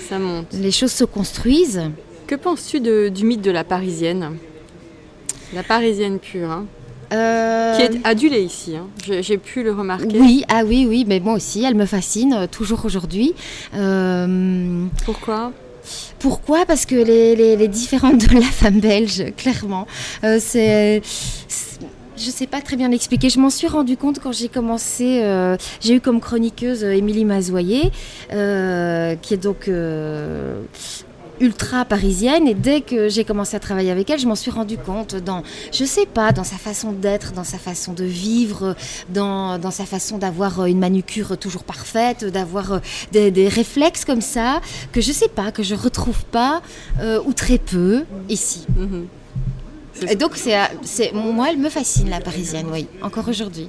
Ça 0.09 0.17
monte. 0.19 0.47
les 0.53 0.71
choses 0.71 0.91
se 0.91 1.03
construisent. 1.03 1.81
Que 2.27 2.35
penses-tu 2.35 2.79
du 2.79 3.25
mythe 3.25 3.41
de 3.41 3.51
la 3.51 3.63
parisienne? 3.63 4.37
La 5.53 5.63
parisienne 5.63 6.19
pure, 6.19 6.49
hein, 6.49 6.65
Euh, 7.11 7.75
qui 7.75 7.81
est 7.83 7.99
adulée 8.05 8.41
ici. 8.41 8.75
hein. 8.75 8.87
J'ai 9.21 9.37
pu 9.37 9.63
le 9.63 9.71
remarquer. 9.73 10.19
Oui, 10.19 10.43
ah 10.47 10.63
oui, 10.65 10.85
oui, 10.87 11.03
mais 11.07 11.19
moi 11.19 11.33
aussi, 11.33 11.63
elle 11.63 11.75
me 11.75 11.85
fascine, 11.85 12.33
euh, 12.33 12.47
toujours 12.47 12.85
aujourd'hui. 12.85 13.33
Euh, 13.75 14.85
Pourquoi? 15.05 15.51
Pourquoi? 16.19 16.65
Parce 16.65 16.85
que 16.85 16.95
les, 16.95 17.35
les, 17.35 17.55
les 17.57 17.67
différentes 17.67 18.17
de 18.29 18.33
la 18.35 18.41
femme 18.45 18.79
belge, 18.79 19.25
clairement, 19.35 19.87
euh, 20.23 20.37
c'est. 20.39 21.01
Je 22.17 22.29
sais 22.29 22.45
pas 22.45 22.61
très 22.61 22.75
bien 22.75 22.87
l'expliquer. 22.89 23.29
Je 23.29 23.39
m'en 23.39 23.49
suis 23.49 23.65
rendu 23.67 23.97
compte 23.97 24.19
quand 24.19 24.31
j'ai 24.31 24.47
commencé. 24.47 25.21
euh, 25.23 25.57
j'ai 25.79 25.95
eu 25.95 26.01
comme 26.01 26.19
chroniqueuse 26.21 26.83
Émilie 26.83 27.25
Mazoyer, 27.25 27.91
euh, 28.31 29.15
qui 29.15 29.33
est 29.33 29.37
donc 29.37 29.67
euh, 29.67 30.61
ultra 31.41 31.83
parisienne. 31.85 32.47
Et 32.47 32.53
dès 32.53 32.81
que 32.81 33.09
j'ai 33.09 33.25
commencé 33.25 33.55
à 33.55 33.59
travailler 33.59 33.91
avec 33.91 34.09
elle, 34.09 34.19
je 34.19 34.27
m'en 34.27 34.35
suis 34.35 34.51
rendu 34.51 34.77
compte 34.77 35.15
dans, 35.15 35.43
je 35.73 35.83
sais 35.83 36.05
pas, 36.05 36.31
dans 36.31 36.43
sa 36.43 36.55
façon 36.57 36.91
d'être, 36.91 37.33
dans 37.33 37.43
sa 37.43 37.57
façon 37.57 37.93
de 37.93 38.03
vivre, 38.05 38.75
dans, 39.09 39.57
dans 39.57 39.71
sa 39.71 39.85
façon 39.85 40.17
d'avoir 40.17 40.61
euh, 40.61 40.65
une 40.65 40.79
manucure 40.79 41.37
toujours 41.37 41.63
parfaite, 41.63 42.23
d'avoir 42.25 42.73
euh, 42.73 42.79
des, 43.11 43.31
des 43.31 43.47
réflexes 43.47 44.05
comme 44.05 44.21
ça 44.21 44.61
que 44.91 45.01
je 45.01 45.11
sais 45.11 45.27
pas, 45.27 45.51
que 45.51 45.63
je 45.63 45.75
retrouve 45.75 46.23
pas 46.25 46.61
euh, 47.01 47.19
ou 47.25 47.33
très 47.33 47.57
peu 47.57 48.05
ici. 48.29 48.65
Mhm. 48.77 49.07
Et 50.09 50.15
donc 50.15 50.31
c'est, 50.35 50.57
c'est, 50.83 51.11
moi, 51.13 51.47
elle 51.51 51.57
me 51.59 51.69
fascine 51.69 52.09
la 52.09 52.21
parisienne, 52.21 52.65
oui, 52.71 52.87
encore 53.03 53.27
aujourd'hui. 53.27 53.67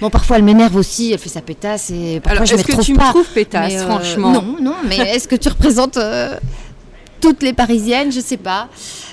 Bon, 0.00 0.08
parfois 0.08 0.36
elle 0.38 0.44
m'énerve 0.44 0.76
aussi, 0.76 1.12
elle 1.12 1.18
fait 1.18 1.28
sa 1.28 1.42
pétasse 1.42 1.90
et 1.90 2.20
parfois 2.20 2.38
Alors, 2.38 2.46
je 2.46 2.54
est-ce 2.54 2.64
que 2.64 2.80
tu 2.80 2.94
pas. 2.94 3.06
me 3.08 3.10
trouves 3.10 3.28
pétasse, 3.34 3.74
euh, 3.74 3.86
franchement? 3.86 4.32
Non, 4.32 4.56
non, 4.62 4.76
mais 4.88 4.96
est-ce 4.96 5.28
que 5.28 5.36
tu 5.36 5.48
représentes 5.48 5.98
euh, 5.98 6.38
toutes 7.20 7.42
les 7.42 7.52
parisiennes 7.52 8.12
Je 8.12 8.20
sais 8.20 8.36
pas. 8.36 8.68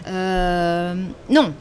Euh, 0.07 0.93
non, 1.29 1.53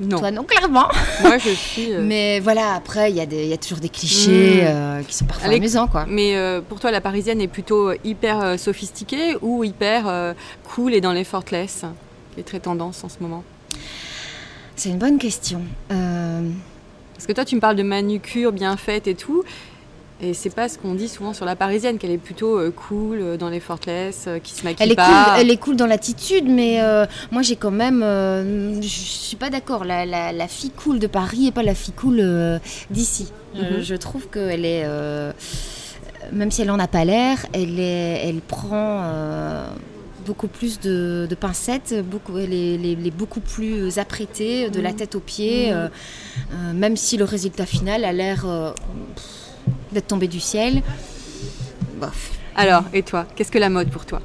Non. 0.00 0.18
toi 0.18 0.30
non, 0.30 0.44
clairement. 0.44 0.88
Moi, 1.22 1.38
je 1.38 1.50
suis. 1.50 1.92
euh, 1.92 2.02
Mais 2.02 2.40
voilà, 2.40 2.74
après, 2.74 3.10
il 3.10 3.16
y, 3.16 3.20
a 3.20 3.26
des- 3.26 3.42
il 3.44 3.48
y 3.48 3.52
a 3.52 3.56
toujours 3.58 3.78
des 3.78 3.88
clichés 3.88 4.62
Mm. 4.62 4.66
euh, 4.66 5.02
qui 5.02 5.14
sont 5.14 5.24
parfois 5.26 5.46
Allez, 5.48 5.56
amusants, 5.56 5.86
quoi. 5.88 6.06
Mais 6.08 6.34
pour 6.68 6.80
toi, 6.80 6.90
la 6.90 7.00
parisienne 7.00 7.40
est 7.40 7.48
plutôt 7.48 7.92
hyper 8.04 8.58
sophistiquée 8.58 9.36
ou 9.42 9.64
hyper 9.64 10.34
cool 10.74 10.94
et 10.94 11.00
dans 11.00 11.12
l'effortless 11.12 11.84
qui 12.34 12.40
est 12.40 12.44
très 12.44 12.60
tendance 12.60 13.04
en 13.04 13.08
ce 13.08 13.16
moment? 13.20 13.44
C'est 14.76 14.88
une 14.88 14.98
bonne 14.98 15.18
question. 15.18 15.60
Parce 15.88 17.26
que 17.26 17.32
toi, 17.32 17.44
tu 17.44 17.54
me 17.54 17.60
parles 17.60 17.76
de 17.76 17.82
manucure 17.84 18.50
bien 18.52 18.76
faite 18.76 19.06
et 19.06 19.14
tout. 19.14 19.44
Et 20.24 20.34
c'est 20.34 20.50
pas 20.54 20.68
ce 20.68 20.78
qu'on 20.78 20.94
dit 20.94 21.08
souvent 21.08 21.32
sur 21.34 21.44
la 21.44 21.56
parisienne, 21.56 21.98
qu'elle 21.98 22.12
est 22.12 22.16
plutôt 22.18 22.56
euh, 22.56 22.70
cool, 22.70 23.18
euh, 23.20 23.36
dans 23.36 23.48
l'effortless, 23.48 24.26
euh, 24.28 24.38
qui 24.38 24.54
se 24.54 24.62
maquille 24.62 24.84
Elle 24.86 24.92
est, 24.92 24.96
pas. 24.96 25.06
cool, 25.32 25.40
elle 25.40 25.50
est 25.50 25.56
cool 25.56 25.74
dans 25.76 25.86
l'attitude, 25.86 26.44
mais 26.48 26.80
moi 27.32 27.42
j'ai 27.42 27.56
quand 27.56 27.72
même. 27.72 28.00
je 28.80 28.86
suis 28.88 29.36
pas 29.36 29.50
d'accord. 29.50 29.84
La, 29.84 30.06
la- 30.06 30.32
la 30.32 30.46
fille 30.48 30.70
cool 30.70 31.00
de 31.00 31.08
Paris 31.08 31.48
et 31.48 31.50
pas 31.52 31.64
la 31.64 31.74
fille 31.74 31.94
cool 31.94 32.22
d'ici. 32.90 33.32
Je- 33.54 33.60
Mhm. 33.62 33.80
Je, 33.82 33.94
trouve 33.96 34.28
qu'elle 34.28 34.64
est. 34.64 34.86
même 36.32 36.50
si 36.52 36.62
elle 36.62 36.70
en 36.70 36.78
a 36.78 36.86
pas 36.88 37.04
l'air, 37.04 37.44
elle, 37.52 37.80
est, 37.80 38.22
elle 38.28 38.40
prend. 38.40 39.02
beaucoup 40.24 40.46
plus 40.46 40.78
de, 40.78 41.26
de 41.28 41.34
pincettes, 41.34 41.96
beaucoup, 42.08 42.38
elle, 42.38 42.52
est, 42.54 42.74
elle 42.76 42.86
est- 42.86 42.92
elle 42.92 43.06
est 43.08 43.10
beaucoup 43.10 43.40
plus 43.40 43.98
apprêtée 43.98 44.70
de 44.70 44.80
la 44.80 44.90
Mhm. 44.90 44.96
tête 44.96 45.14
aux 45.16 45.20
pieds, 45.20 45.72
euh, 45.72 45.88
même 46.72 46.96
si 46.96 47.16
le 47.16 47.24
résultat 47.24 47.66
final 47.66 48.04
a 48.04 48.12
l'air 48.12 48.44
euh, 48.46 48.70
d'être 49.92 50.08
tombé 50.08 50.28
du 50.28 50.40
ciel. 50.40 50.82
Bof. 51.96 52.32
Alors, 52.56 52.84
et 52.92 53.02
toi, 53.02 53.26
qu'est-ce 53.34 53.52
que 53.52 53.58
la 53.58 53.70
mode 53.70 53.90
pour 53.90 54.04
toi? 54.06 54.20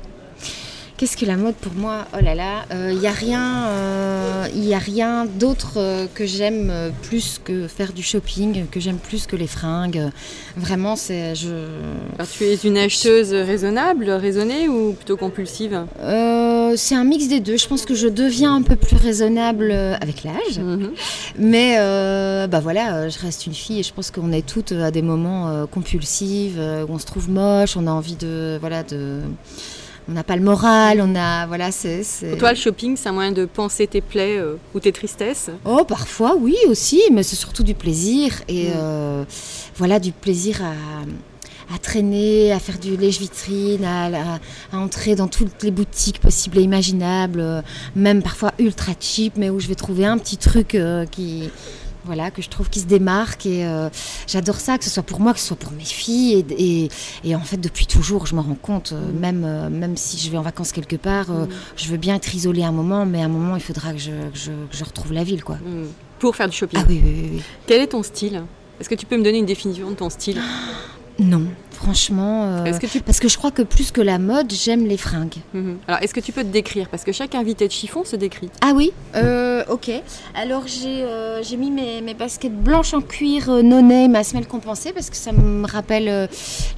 Qu'est-ce 0.97 1.15
que 1.15 1.25
la 1.25 1.37
mode 1.37 1.53
pour 1.53 1.73
moi? 1.75 2.07
Oh 2.13 2.23
là 2.23 2.33
là, 2.33 2.65
il 2.71 2.97
n'y 2.97 3.05
a 3.05 3.11
rien, 3.11 4.47
il 4.55 4.73
a 4.73 4.79
rien 4.79 5.27
d'autre 5.27 6.07
que 6.15 6.25
j'aime 6.25 6.91
plus 7.03 7.39
que 7.43 7.67
faire 7.67 7.93
du 7.93 8.01
shopping, 8.01 8.65
que 8.71 8.79
j'aime 8.79 8.97
plus 8.97 9.27
que 9.27 9.35
les 9.35 9.45
fringues. 9.45 10.09
Vraiment, 10.55 10.95
c'est 10.95 11.35
je. 11.35 11.49
Alors, 12.15 12.27
tu 12.27 12.45
es 12.45 12.55
une 12.55 12.79
acheteuse 12.79 13.31
raisonnable, 13.31 14.09
raisonnée 14.09 14.67
ou 14.67 14.93
plutôt 14.93 15.17
compulsive? 15.17 15.85
C'est 16.75 16.95
un 16.95 17.03
mix 17.03 17.27
des 17.27 17.41
deux. 17.41 17.57
Je 17.57 17.67
pense 17.67 17.85
que 17.85 17.93
je 17.93 18.07
deviens 18.07 18.55
un 18.55 18.63
peu 18.63 18.75
plus 18.75 18.97
raisonnable 18.97 19.71
avec 20.01 20.23
l'âge, 20.23 20.57
mhm. 20.57 20.93
mais 21.37 21.77
bah 22.47 22.59
voilà, 22.59 23.07
je 23.07 23.19
reste 23.19 23.45
une 23.45 23.53
fille 23.53 23.81
et 23.81 23.83
je 23.83 23.93
pense 23.93 24.09
qu'on 24.09 24.31
est 24.31 24.45
toutes 24.45 24.71
à 24.71 24.89
des 24.89 25.03
moments 25.03 25.67
compulsives 25.67 26.59
où 26.59 26.91
on 26.91 26.97
se 26.97 27.05
trouve 27.05 27.29
moche, 27.29 27.77
on 27.77 27.85
a 27.85 27.91
envie 27.91 28.15
de 28.15 28.57
voilà 28.59 28.81
de 28.81 29.21
on 30.09 30.13
n'a 30.13 30.23
pas 30.23 30.35
le 30.35 30.41
moral, 30.41 31.01
on 31.01 31.15
a 31.15 31.45
voilà, 31.47 31.71
c'est. 31.71 32.01
Pour 32.29 32.37
toi, 32.37 32.51
le 32.51 32.57
shopping, 32.57 32.95
c'est 32.95 33.09
un 33.09 33.13
moyen 33.13 33.31
de 33.31 33.45
penser 33.45 33.87
tes 33.87 34.01
plaies 34.01 34.37
euh, 34.37 34.55
ou 34.73 34.79
tes 34.79 34.91
tristesses 34.91 35.49
Oh, 35.65 35.83
parfois, 35.83 36.35
oui 36.39 36.55
aussi, 36.69 37.01
mais 37.11 37.23
c'est 37.23 37.35
surtout 37.35 37.63
du 37.63 37.73
plaisir 37.73 38.41
et 38.47 38.69
mm. 38.69 38.73
euh, 38.75 39.23
voilà, 39.75 39.99
du 39.99 40.11
plaisir 40.11 40.61
à, 40.63 41.77
traîner, 41.79 42.53
à 42.53 42.59
faire 42.59 42.79
du 42.79 42.95
lèche-vitrine, 42.95 43.83
à, 43.83 44.39
entrer 44.71 45.15
dans 45.15 45.27
toutes 45.27 45.63
les 45.63 45.71
boutiques 45.71 46.19
possibles 46.19 46.59
et 46.59 46.61
imaginables, 46.61 47.41
euh, 47.41 47.61
même 47.95 48.23
parfois 48.23 48.53
ultra 48.59 48.93
cheap, 48.99 49.33
mais 49.35 49.49
où 49.49 49.59
je 49.59 49.67
vais 49.67 49.75
trouver 49.75 50.05
un 50.05 50.17
petit 50.17 50.37
truc 50.37 50.77
qui 51.11 51.49
voilà, 52.07 52.31
que 52.31 52.41
je 52.41 52.49
trouve 52.49 52.69
qui 52.69 52.79
se 52.79 52.87
démarque. 52.87 53.45
Et 53.45 53.65
euh, 53.65 53.89
j'adore 54.25 54.55
ça, 54.55 54.77
que 54.77 54.83
ce 54.83 54.89
soit 54.89 55.03
pour 55.03 55.19
moi, 55.19 55.33
que 55.33 55.39
ce 55.39 55.45
soit 55.47 55.57
pour 55.57 55.71
mes 55.71 55.85
filles. 55.85 56.45
Et, 57.23 57.35
en 57.35 57.41
fait, 57.41 57.57
depuis 57.57 57.85
toujours, 57.85 58.25
je 58.25 58.35
me 58.35 58.41
rends 58.41 58.57
compte, 58.59 58.93
euh, 58.93 59.11
mm. 59.11 59.19
même, 59.19 59.43
euh, 59.45 59.69
même 59.69 59.95
si 59.95 60.17
je 60.17 60.31
vais 60.31 60.37
en 60.37 60.41
vacances 60.41 60.71
quelque 60.71 60.95
part, 60.95 61.29
mm. 61.29 61.47
je 61.75 61.87
veux 61.89 61.97
bien 61.97 62.15
être 62.15 62.33
isolée 62.33 62.63
un 62.63 62.71
moment, 62.71 63.05
mais 63.05 63.21
à 63.21 63.25
un 63.25 63.29
moment, 63.29 63.55
il 63.55 63.61
faudra 63.61 63.93
que 63.93 63.99
je, 63.99 64.11
je, 64.33 64.83
retrouve 64.83 65.13
la 65.13 65.23
ville. 65.23 65.43
quoi. 65.43 65.55
Mm. 65.57 65.87
Pour 66.19 66.35
faire 66.35 66.49
du 66.49 66.55
shopping 66.55 66.79
Ah 66.81 66.85
oui, 66.89 67.01
oui, 67.03 67.29
oui. 67.33 67.41
Quel 67.67 67.81
est 67.81 67.87
ton 67.87 68.01
style? 68.01 68.43
Est-ce 68.79 68.89
que 68.89 68.95
tu 68.95 69.05
peux 69.05 69.17
me 69.17 69.23
donner 69.23 69.37
une 69.37 69.45
définition 69.45 69.89
de 69.91 69.95
ton 69.95 70.09
style? 70.09 70.41
Non. 71.19 71.47
Franchement, 71.77 72.65
euh, 72.65 72.73
parce 73.05 73.19
que 73.19 73.27
je 73.27 73.37
crois 73.37 73.51
que 73.51 73.61
plus 73.61 73.91
que 73.91 74.01
la 74.01 74.17
mode, 74.17 74.51
j'aime 74.51 74.87
les 74.87 74.97
fringues. 74.97 75.35
Mhm. 75.53 75.77
Alors, 75.87 76.01
est-ce 76.01 76.11
que 76.11 76.19
tu 76.19 76.31
peux 76.31 76.41
te 76.41 76.47
décrire 76.47 76.89
Parce 76.89 77.03
que 77.03 77.11
chaque 77.11 77.35
invité 77.35 77.67
de 77.67 77.71
chiffon 77.71 78.03
se 78.03 78.15
décrit. 78.15 78.49
Ah 78.61 78.71
oui 78.75 78.91
euh, 79.15 79.63
Ok. 79.69 79.91
Alors, 80.33 80.63
j'ai 80.65 81.03
euh, 81.03 81.43
mis 81.55 81.69
mes, 81.69 82.15
baskets 82.15 82.51
blanches 82.51 82.95
en 82.95 83.01
cuir 83.01 83.47
no 83.63 83.81
name 83.81 84.15
à 84.15 84.23
semelle 84.23 84.47
compensée 84.47 84.91
parce 84.91 85.11
que 85.11 85.15
ça 85.15 85.31
me 85.31 85.67
rappelle 85.67 86.27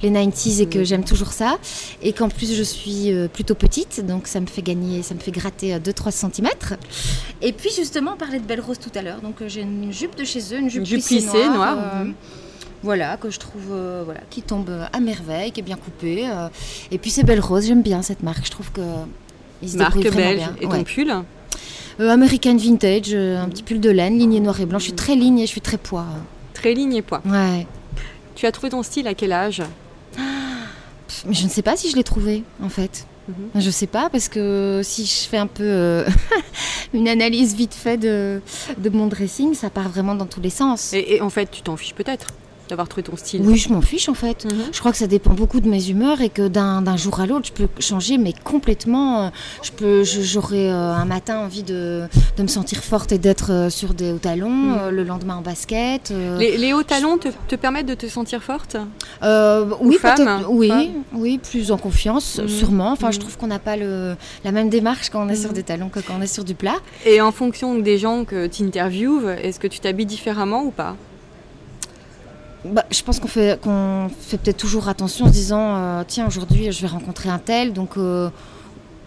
les 0.02 0.10
90s 0.10 0.60
et 0.60 0.66
que 0.66 0.80
mhm. 0.80 0.84
j'aime 0.84 1.04
toujours 1.04 1.32
ça. 1.32 1.56
Et 2.02 2.12
qu'en 2.12 2.28
plus, 2.28 2.54
je 2.54 2.62
suis 2.62 3.10
plutôt 3.32 3.54
petite, 3.54 4.04
donc 4.04 4.26
ça 4.26 4.38
me 4.38 4.46
fait 4.46 4.62
gagner, 4.62 5.02
ça 5.02 5.14
me 5.14 5.20
fait 5.20 5.32
gratter 5.32 5.78
2-3 5.78 6.10
cm. 6.10 6.48
Et 7.40 7.54
puis, 7.54 7.70
justement, 7.74 8.12
on 8.16 8.18
parlait 8.18 8.38
de 8.38 8.44
Belle 8.44 8.60
Rose 8.60 8.78
tout 8.78 8.92
à 8.98 9.00
l'heure. 9.00 9.22
Donc, 9.22 9.36
j'ai 9.46 9.62
une 9.62 9.92
jupe 9.92 10.14
de 10.14 10.24
chez 10.24 10.40
eux, 10.52 10.58
une 10.58 10.68
jupe, 10.68 10.84
plissée, 10.84 11.48
noire. 11.48 12.04
Mhm 12.04 12.14
voilà, 12.82 13.16
que 13.18 13.30
je 13.30 13.38
trouve 13.38 13.68
euh, 13.72 14.02
voilà, 14.04 14.20
qui 14.30 14.42
tombe 14.42 14.70
à 14.92 15.00
merveille, 15.00 15.52
qui 15.52 15.60
est 15.60 15.62
bien 15.62 15.76
coupée. 15.76 16.26
Euh. 16.28 16.48
et 16.90 16.98
puis 16.98 17.10
c'est 17.10 17.24
Belle 17.24 17.40
Rose, 17.40 17.66
j'aime 17.66 17.82
bien 17.82 18.02
cette 18.02 18.22
marque. 18.22 18.44
Je 18.44 18.50
trouve 18.50 18.70
que 18.72 18.80
ils 19.62 19.70
se 19.70 19.76
marque 19.76 20.00
belge. 20.00 20.36
Bien. 20.36 20.56
Et 20.60 20.66
ton 20.66 20.84
pull 20.84 21.10
euh, 22.00 22.08
American 22.08 22.56
Vintage, 22.56 23.12
un 23.14 23.48
petit 23.50 23.62
pull 23.62 23.80
de 23.80 23.90
laine, 23.90 24.18
ligne 24.18 24.40
noir 24.42 24.58
et 24.60 24.66
blanc. 24.66 24.78
Je 24.78 24.84
suis 24.84 24.94
très 24.94 25.14
ligne 25.14 25.40
et 25.40 25.46
je 25.46 25.50
suis 25.50 25.60
très 25.60 25.76
poids. 25.76 26.06
Très 26.54 26.72
ligne 26.72 26.94
et 26.94 27.02
poids. 27.02 27.20
Ouais. 27.26 27.66
Tu 28.34 28.46
as 28.46 28.52
trouvé 28.52 28.70
ton 28.70 28.82
style 28.82 29.06
à 29.06 29.12
quel 29.12 29.32
âge? 29.32 29.62
Mais 31.26 31.34
je 31.34 31.44
ne 31.44 31.50
sais 31.50 31.60
pas 31.60 31.76
si 31.76 31.90
je 31.90 31.96
l'ai 31.96 32.04
trouvé 32.04 32.44
en 32.62 32.70
fait. 32.70 33.06
Mhm. 33.28 33.60
Je 33.60 33.68
sais 33.68 33.86
pas 33.86 34.08
parce 34.08 34.28
que 34.28 34.80
si 34.82 35.04
je 35.04 35.28
fais 35.28 35.36
un 35.36 35.46
peu 35.46 36.04
une 36.94 37.08
analyse 37.08 37.54
vite 37.54 37.74
fait 37.74 37.98
de, 37.98 38.40
de, 38.78 38.88
mon 38.88 39.06
dressing, 39.06 39.52
ça 39.52 39.68
part 39.68 39.90
vraiment 39.90 40.14
dans 40.14 40.24
tous 40.24 40.40
les 40.40 40.48
sens. 40.48 40.94
et 40.94 41.20
en 41.20 41.28
fait, 41.28 41.50
tu 41.50 41.60
t'en 41.60 41.76
fiches 41.76 41.94
peut-être 41.94 42.28
d'avoir 42.70 42.88
trouvé 42.88 43.02
ton 43.02 43.16
style 43.16 43.42
Oui, 43.44 43.56
je 43.56 43.72
m'en 43.72 43.80
fiche 43.80 44.08
en 44.08 44.14
fait. 44.14 44.44
Mhm. 44.44 44.70
Je 44.72 44.78
crois 44.78 44.92
que 44.92 44.98
ça 44.98 45.06
dépend 45.06 45.34
beaucoup 45.34 45.60
de 45.60 45.68
mes 45.68 45.90
humeurs 45.90 46.20
et 46.20 46.30
que 46.30 46.48
d'un 46.48 46.96
jour 46.96 47.20
à 47.20 47.26
l'autre, 47.26 47.46
je 47.46 47.52
peux 47.52 47.68
changer, 47.80 48.16
mais 48.18 48.32
complètement. 48.32 49.24
Euh, 49.24 49.28
je 49.62 49.70
peux, 49.72 50.04
j'aurai 50.04 50.70
euh, 50.70 50.94
un 50.94 51.04
matin 51.04 51.38
envie 51.40 51.62
de, 51.62 52.04
de, 52.36 52.42
me 52.42 52.48
sentir 52.48 52.82
forte 52.82 53.12
et 53.12 53.18
d'être 53.18 53.52
euh, 53.52 53.70
sur 53.70 53.94
des 53.94 54.12
hauts 54.12 54.18
talons, 54.18 54.50
mhm. 54.50 54.90
le 54.90 55.04
lendemain 55.04 55.36
en 55.36 55.42
basket. 55.42 56.12
Les, 56.38 56.72
hauts 56.72 56.82
talons 56.82 57.18
te, 57.18 57.28
te, 57.48 57.56
permettent 57.56 57.86
de 57.86 57.94
te 57.94 58.06
sentir 58.06 58.42
forte? 58.42 58.76
Oui. 59.80 59.98
Oui, 60.50 60.90
oui, 61.12 61.38
plus 61.38 61.72
en 61.72 61.76
confiance, 61.76 62.38
mhm. 62.38 62.48
sûrement. 62.48 62.92
Enfin, 62.92 63.10
je 63.10 63.18
trouve 63.18 63.36
qu'on 63.36 63.48
n'a 63.48 63.58
pas 63.58 63.76
le, 63.76 64.14
la 64.44 64.52
même 64.52 64.70
démarche 64.70 65.10
quand 65.10 65.24
on 65.24 65.28
est 65.28 65.36
sur 65.36 65.52
des 65.52 65.62
talons 65.62 65.88
que 65.88 66.00
quand 66.00 66.14
on 66.18 66.22
est 66.22 66.32
sur 66.32 66.44
du 66.44 66.54
plat. 66.54 66.76
Et 67.04 67.20
en 67.20 67.32
fonction 67.32 67.78
des 67.78 67.98
gens 67.98 68.24
que 68.24 68.46
tu 68.46 68.62
interviews, 68.62 69.28
est-ce 69.28 69.58
que 69.58 69.66
tu 69.66 69.80
t'habilles 69.80 70.06
différemment 70.06 70.62
ou 70.64 70.70
pas? 70.70 70.96
Bah, 72.64 72.84
je 72.90 73.02
pense 73.02 73.20
qu'on 73.20 73.28
fait, 73.28 73.60
qu'on 73.60 74.10
fait 74.20 74.36
peut-être 74.36 74.58
toujours 74.58 74.88
attention 74.88 75.24
en 75.24 75.28
se 75.28 75.32
disant 75.32 75.76
euh, 75.76 76.02
tiens, 76.06 76.26
aujourd'hui 76.26 76.70
je 76.70 76.80
vais 76.82 76.88
rencontrer 76.88 77.30
un 77.30 77.38
tel, 77.38 77.72
donc 77.72 77.96
euh, 77.96 78.28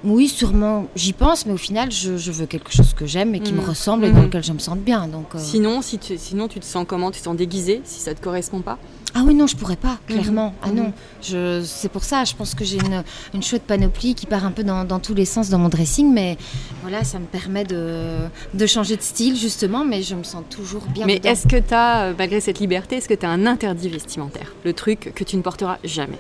oui, 0.04 0.28
sûrement 0.28 0.88
j'y 0.96 1.14
pense, 1.14 1.46
mais 1.46 1.54
au 1.54 1.58
final 1.58 1.92
je, 1.92 2.32
veux 2.32 2.46
quelque 2.48 2.72
chose 2.72 2.94
que 2.94 3.06
j'aime 3.06 3.36
et 3.36 3.40
qui 3.40 3.54
me 3.54 3.62
mmh. 3.62 3.70
ressemble 3.70 4.06
et 4.06 4.12
dans 4.12 4.22
mmh. 4.22 4.24
lequel 4.24 4.44
je 4.44 4.54
me 4.54 4.60
sente 4.60 4.80
bien. 4.80 5.08
Donc, 5.08 5.36
euh. 5.36 5.40
sinon, 5.40 5.82
si 5.82 6.00
tu, 6.00 6.18
sinon, 6.18 6.48
tu 6.48 6.60
te 6.60 6.66
sens 6.66 6.86
comment? 6.88 7.12
Tu 7.12 7.20
te 7.20 7.26
sens 7.26 7.36
déguisé 7.36 7.82
si 7.84 8.00
ça 8.00 8.16
te 8.16 8.22
correspond 8.22 8.62
pas? 8.62 8.80
Ah 9.16 9.22
oui, 9.26 9.36
non, 9.36 9.46
je 9.46 9.56
pourrais 9.56 9.76
pas, 9.76 10.00
mhm. 10.10 10.16
clairement. 10.16 10.56
Ah 10.64 10.72
non, 10.72 10.92
mhm. 11.32 11.64
c'est 11.64 11.90
pour 11.90 12.04
ça, 12.04 12.24
je 12.24 12.34
pense 12.34 12.56
que 12.56 12.64
j'ai 12.66 12.78
une, 12.78 13.04
une, 13.34 13.44
chouette 13.44 13.64
panoplie 13.64 14.16
qui 14.16 14.26
part 14.26 14.44
un 14.44 14.52
peu 14.52 14.64
dans, 14.64 15.00
tous 15.00 15.14
les 15.14 15.26
sens 15.26 15.50
dans 15.50 15.60
mon 15.60 15.70
dressing, 15.70 16.12
mais 16.12 16.38
voilà, 16.82 17.04
ça 17.04 17.20
me 17.20 17.26
permet 17.26 17.64
de, 17.64 18.66
changer 18.66 18.98
de 18.98 19.02
style, 19.02 19.36
justement, 19.36 19.86
mais 19.86 20.02
je 20.02 20.16
me 20.16 20.24
sens 20.24 20.44
toujours 20.50 20.84
bien. 20.88 21.06
Mais 21.06 21.22
est-ce 21.24 21.48
que 21.48 21.58
tu 21.58 21.74
as, 21.74 22.06
euh, 22.06 22.14
malgré 22.18 22.40
cette 22.40 22.60
liberté, 22.60 22.98
est-ce 22.98 23.08
que 23.08 23.14
tu 23.14 23.26
as 23.26 23.30
un 23.30 23.46
interdit 23.46 23.90
vestimentaire 23.90 24.54
Le 24.64 24.74
truc 24.74 25.12
que 25.14 25.24
tu 25.24 25.38
ne 25.38 25.42
porteras 25.42 25.78
jamais? 25.84 26.18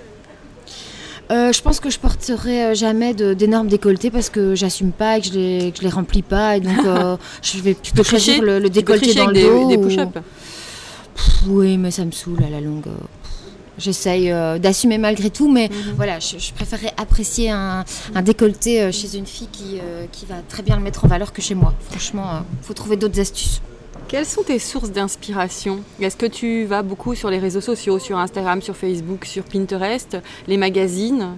Euh, 1.32 1.52
je 1.52 1.62
pense 1.62 1.80
que 1.80 1.90
je 1.90 1.98
porterai 1.98 2.64
euh, 2.64 2.74
jamais 2.76 3.14
d'énormes 3.14 3.70
décolletés 3.70 4.12
parce 4.12 4.30
que 4.30 4.56
j'assume 4.56 4.92
pas 4.92 5.18
et 5.18 5.22
que 5.22 5.28
je 5.28 5.34
les, 5.34 5.72
que 5.72 5.78
je 5.78 5.84
les 5.84 5.90
remplis 5.90 6.22
pas. 6.22 6.58
Et 6.58 6.60
donc, 6.60 6.76
je 7.42 7.60
vais 7.60 7.74
plutôt 7.74 8.04
choisir 8.04 8.44
le, 8.44 8.70
décolleté 8.70 9.16
dans 9.16 9.28
le 9.28 9.42
dos. 9.42 9.68
Des, 9.70 9.78
oui, 11.48 11.78
mais 11.78 11.92
ça 11.92 12.06
me 12.06 12.12
saoule 12.12 12.44
à 12.44 12.50
la 12.50 12.62
longue. 12.62 12.88
J'essaye 13.78 14.32
euh, 14.32 14.60
d'assumer 14.60 14.98
malgré 14.98 15.30
tout, 15.30 15.52
mais 15.52 15.70
mhm. 15.70 15.94
voilà, 15.96 16.20
je, 16.20 16.54
préférerais 16.54 16.94
apprécier 16.98 17.50
un, 17.50 17.84
décolleté 18.24 18.82
euh, 18.82 18.92
chez 18.92 19.18
une 19.18 19.26
fille 19.26 19.48
qui, 19.52 19.80
euh, 19.82 20.06
qui, 20.12 20.26
va 20.26 20.36
très 20.48 20.62
bien 20.62 20.76
le 20.76 20.84
mettre 20.84 21.06
en 21.06 21.08
valeur 21.08 21.34
que 21.34 21.42
chez 21.42 21.56
moi. 21.56 21.74
Franchement, 21.90 22.44
il 22.62 22.66
faut 22.66 22.74
trouver 22.74 22.98
d'autres 22.98 23.20
astuces. 23.20 23.62
Quelles 24.08 24.28
sont 24.28 24.44
tes 24.44 24.60
sources 24.60 24.92
d'inspiration? 24.92 25.80
Est-ce 26.00 26.18
que 26.18 26.28
tu 26.28 26.66
vas 26.66 26.84
beaucoup 26.84 27.16
sur 27.16 27.32
les 27.32 27.40
réseaux 27.40 27.62
sociaux, 27.62 27.98
sur 27.98 28.20
Instagram, 28.20 28.62
sur 28.62 28.76
Facebook, 28.76 29.26
sur 29.26 29.44
Pinterest, 29.44 30.18
les 30.48 30.58
magazines, 30.58 31.30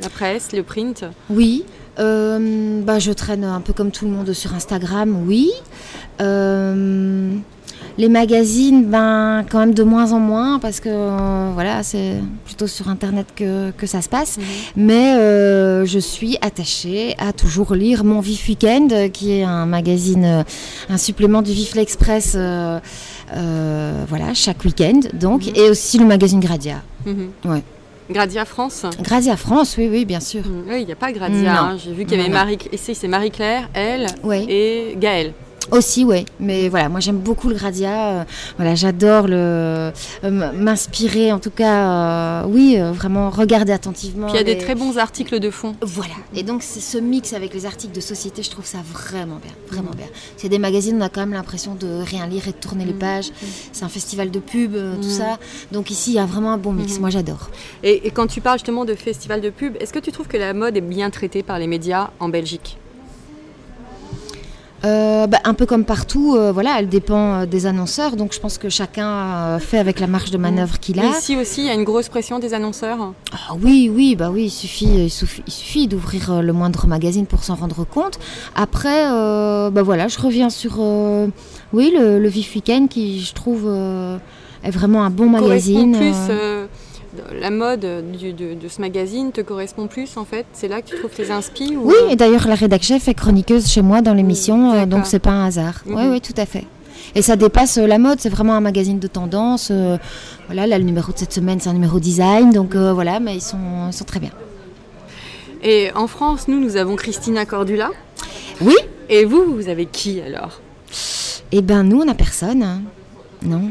la 0.00 0.08
presse, 0.08 0.52
le 0.52 0.62
print? 0.62 1.04
Oui, 1.28 1.64
bah, 1.98 2.98
je 2.98 3.12
traîne 3.12 3.44
un 3.44 3.60
peu 3.60 3.74
comme 3.74 3.90
tout 3.90 4.06
le 4.06 4.10
monde 4.10 4.32
sur 4.32 4.54
Instagram, 4.54 5.26
oui. 5.26 5.52
Les 7.96 8.08
magazines, 8.08 8.86
ben, 8.86 9.44
quand 9.48 9.60
même 9.60 9.74
de 9.74 9.84
moins 9.84 10.12
en 10.12 10.18
moins, 10.18 10.58
parce 10.58 10.80
que 10.80 10.88
euh, 10.88 11.50
voilà, 11.54 11.84
c'est 11.84 12.14
plutôt 12.44 12.66
sur 12.66 12.88
Internet 12.88 13.28
que, 13.36 13.70
que 13.70 13.86
ça 13.86 14.02
se 14.02 14.08
passe. 14.08 14.36
Mhm. 14.36 14.44
Mais 14.76 15.14
euh, 15.14 15.84
je 15.84 16.00
suis 16.00 16.36
attachée 16.40 17.14
à 17.18 17.32
toujours 17.32 17.74
lire 17.74 18.02
Mon 18.02 18.20
Vif 18.20 18.48
Weekend, 18.48 19.12
qui 19.12 19.32
est 19.32 19.44
un 19.44 19.66
magazine, 19.66 20.24
euh, 20.24 20.42
un 20.90 20.98
supplément 20.98 21.40
du 21.40 21.52
Vif 21.52 21.76
L'Express, 21.76 22.34
voilà, 22.34 22.80
chaque 24.34 24.64
week-end, 24.64 25.00
donc, 25.12 25.46
mhm. 25.46 25.52
et 25.54 25.70
aussi 25.70 25.98
le 25.98 26.06
magazine 26.06 26.40
Gradia. 26.40 26.82
Mhm. 27.06 27.30
Ouais. 27.44 27.62
Gradia 28.10 28.44
France 28.44 28.84
Gradia 29.00 29.36
France, 29.36 29.76
oui, 29.78 29.88
oui, 29.90 30.04
bien 30.04 30.20
sûr. 30.20 30.42
Oui, 30.68 30.80
il 30.80 30.86
n'y 30.86 30.92
a 30.92 30.96
pas 30.96 31.10
Gradia. 31.10 31.58
Hein. 31.58 31.78
J'ai 31.82 31.92
vu 31.92 32.04
qu'il 32.04 32.18
y 32.18 32.20
avait 32.20 32.28
Marie. 32.28 32.58
Ici, 32.72 32.94
c'est 32.94 33.08
Marie-Claire, 33.08 33.70
elle 33.72 34.06
et 34.48 34.96
Gaëlle. 34.98 35.32
Aussi, 35.70 36.04
oui. 36.04 36.26
Mais 36.40 36.68
voilà, 36.68 36.88
moi 36.88 37.00
j'aime 37.00 37.18
beaucoup 37.18 37.48
le 37.48 37.54
Gradia. 37.54 38.08
Euh, 38.08 38.24
voilà, 38.56 38.74
j'adore 38.74 39.26
le 39.26 39.36
euh, 39.36 39.90
m'inspirer, 40.22 41.32
en 41.32 41.38
tout 41.38 41.50
cas, 41.50 42.42
euh, 42.42 42.46
oui, 42.46 42.76
vraiment 42.92 43.30
regarder 43.30 43.72
attentivement. 43.72 44.26
Puis 44.26 44.36
il 44.36 44.38
y 44.38 44.40
a 44.40 44.54
des 44.54 44.58
très 44.58 44.74
bons 44.74 44.98
articles 44.98 45.40
de 45.40 45.50
fond. 45.50 45.74
Voilà. 45.82 46.14
Et 46.34 46.42
donc 46.42 46.62
ce 46.62 46.98
mix 46.98 47.32
avec 47.32 47.54
les 47.54 47.66
articles 47.66 47.94
de 47.94 48.00
société, 48.00 48.42
je 48.42 48.50
trouve 48.50 48.66
ça 48.66 48.78
vraiment 48.92 49.36
bien, 49.36 49.52
vraiment 49.70 49.92
bien. 49.96 50.06
C'est 50.36 50.48
des 50.48 50.58
magazines, 50.58 50.96
on 50.98 51.04
a 51.04 51.08
quand 51.08 51.20
même 51.20 51.32
l'impression 51.32 51.74
de 51.74 52.02
rien 52.02 52.26
lire 52.26 52.46
et 52.48 52.52
de 52.52 52.56
tourner 52.56 52.84
les 52.84 52.92
mm. 52.92 52.98
pages. 52.98 53.30
Mm. 53.30 53.46
C'est 53.72 53.84
un 53.84 53.88
festival 53.88 54.30
de 54.30 54.38
pub, 54.38 54.72
tout 54.72 55.08
mm. 55.08 55.10
ça. 55.10 55.38
Donc 55.72 55.90
ici, 55.90 56.12
il 56.12 56.14
y 56.14 56.18
a 56.18 56.26
vraiment 56.26 56.52
un 56.52 56.58
bon 56.58 56.72
mix. 56.72 56.98
Moi, 57.00 57.10
j'adore. 57.10 57.50
Et, 57.82 58.06
et 58.06 58.10
quand 58.10 58.26
tu 58.26 58.40
parles 58.40 58.58
justement 58.58 58.84
de 58.84 58.94
festival 58.94 59.40
de 59.40 59.50
pub, 59.50 59.76
est-ce 59.80 59.92
que 59.92 59.98
tu 59.98 60.12
trouves 60.12 60.28
que 60.28 60.36
la 60.36 60.52
mode 60.52 60.76
est 60.76 60.82
bien 60.82 61.10
traitée 61.10 61.42
par 61.42 61.58
les 61.58 61.66
médias 61.66 62.10
en 62.20 62.28
Belgique? 62.28 62.78
Euh, 64.84 65.26
bah, 65.26 65.38
un 65.44 65.54
peu 65.54 65.64
comme 65.64 65.84
partout, 65.84 66.34
euh, 66.36 66.52
voilà, 66.52 66.76
elle 66.78 66.88
dépend 66.88 67.40
euh, 67.40 67.46
des 67.46 67.66
annonceurs, 67.66 68.16
donc 68.16 68.34
je 68.34 68.40
pense 68.40 68.58
que 68.58 68.68
chacun 68.68 69.58
fait 69.58 69.78
avec 69.78 69.98
la 69.98 70.06
marge 70.06 70.30
de 70.30 70.36
manœuvre 70.36 70.78
qu'il 70.78 71.00
a. 71.00 71.04
Ici 71.18 71.36
aussi, 71.36 71.62
il 71.62 71.66
y 71.66 71.70
a 71.70 71.74
une 71.74 71.84
grosse 71.84 72.08
pression 72.08 72.38
des 72.38 72.52
annonceurs. 72.52 73.12
Ah 73.32 73.54
oui, 73.62 73.90
oui, 73.92 74.14
bah 74.14 74.30
oui, 74.30 74.44
il 74.44 74.50
suffit, 74.50 75.06
il 75.06 75.10
suffit, 75.10 75.88
d'ouvrir 75.88 76.42
le 76.42 76.52
moindre 76.52 76.86
magazine 76.86 77.26
pour 77.26 77.44
s'en 77.44 77.54
rendre 77.54 77.84
compte. 77.84 78.18
Après, 78.54 79.04
bah 79.70 79.82
voilà, 79.82 80.08
je 80.08 80.18
reviens 80.18 80.50
sur, 80.50 80.78
oui, 81.72 81.92
le, 81.96 82.18
le 82.18 82.28
Vif 82.28 82.54
Weekend 82.54 82.88
qui, 82.88 83.20
je 83.20 83.32
trouve, 83.32 83.66
est 84.62 84.70
vraiment 84.70 85.04
un 85.04 85.10
bon 85.10 85.28
magazine. 85.28 85.96
Plus, 85.96 86.63
la 87.40 87.50
mode 87.50 87.86
du- 88.12 88.32
de, 88.32 88.54
de 88.54 88.68
ce 88.68 88.80
magazine 88.80 89.32
te 89.32 89.40
correspond 89.40 89.86
plus 89.86 90.16
en 90.16 90.24
fait? 90.24 90.46
C'est 90.52 90.68
là 90.68 90.82
que 90.82 90.88
tu 90.88 90.96
trouves 90.96 91.10
tes 91.10 91.30
inspi 91.30 91.76
ou, 91.76 91.88
Oui, 91.88 91.94
euh, 92.04 92.10
et 92.10 92.16
d'ailleurs, 92.16 92.46
la 92.48 92.54
rédac 92.54 92.82
chef 92.82 93.08
est 93.08 93.14
chroniqueuse 93.14 93.66
chez 93.66 93.82
moi 93.82 94.00
dans 94.02 94.14
l'émission, 94.14 94.70
euh, 94.70 94.72
D'accord. 94.74 94.86
donc 94.88 95.06
c'est 95.06 95.18
pas 95.18 95.30
un 95.30 95.46
hasard. 95.46 95.82
Oui, 95.86 95.94
Mhm. 96.04 96.10
oui, 96.12 96.20
tout 96.20 96.34
à 96.36 96.46
fait. 96.46 96.64
Et 97.14 97.22
ça 97.22 97.36
dépasse 97.36 97.78
euh, 97.78 97.86
la 97.86 97.98
mode, 97.98 98.18
c'est 98.20 98.28
vraiment 98.30 98.54
un 98.54 98.60
magazine 98.60 98.98
de 98.98 99.06
tendance. 99.06 99.68
euh, 99.70 99.98
voilà, 100.46 100.66
là, 100.66 100.78
le 100.78 100.84
numéro 100.84 101.12
de 101.12 101.18
cette 101.18 101.32
semaine, 101.32 101.60
c'est 101.60 101.68
un 101.68 101.74
numéro 101.74 102.00
design, 102.00 102.50
donc 102.52 102.74
euh, 102.74 102.92
voilà, 102.92 103.20
mais 103.20 103.36
ils 103.36 103.42
sont, 103.42 103.58
ils 103.88 103.92
sont 103.92 104.04
très 104.04 104.20
bien. 104.20 104.30
Et 105.62 105.90
en 105.94 106.06
France, 106.06 106.48
nous, 106.48 106.60
nous 106.60 106.76
avons 106.76 106.96
Christina 106.96 107.44
Cordula. 107.46 107.90
Oui 108.60 108.74
Et 109.08 109.24
vous, 109.24 109.44
vous 109.54 109.68
avez 109.68 109.86
qui 109.86 110.20
alors? 110.20 110.60
Eh 111.52 111.62
ben, 111.62 111.82
nous, 111.84 112.00
on 112.00 112.04
n'a 112.04 112.14
personne. 112.14 112.62
hein. 112.62 112.82
Non. 113.42 113.62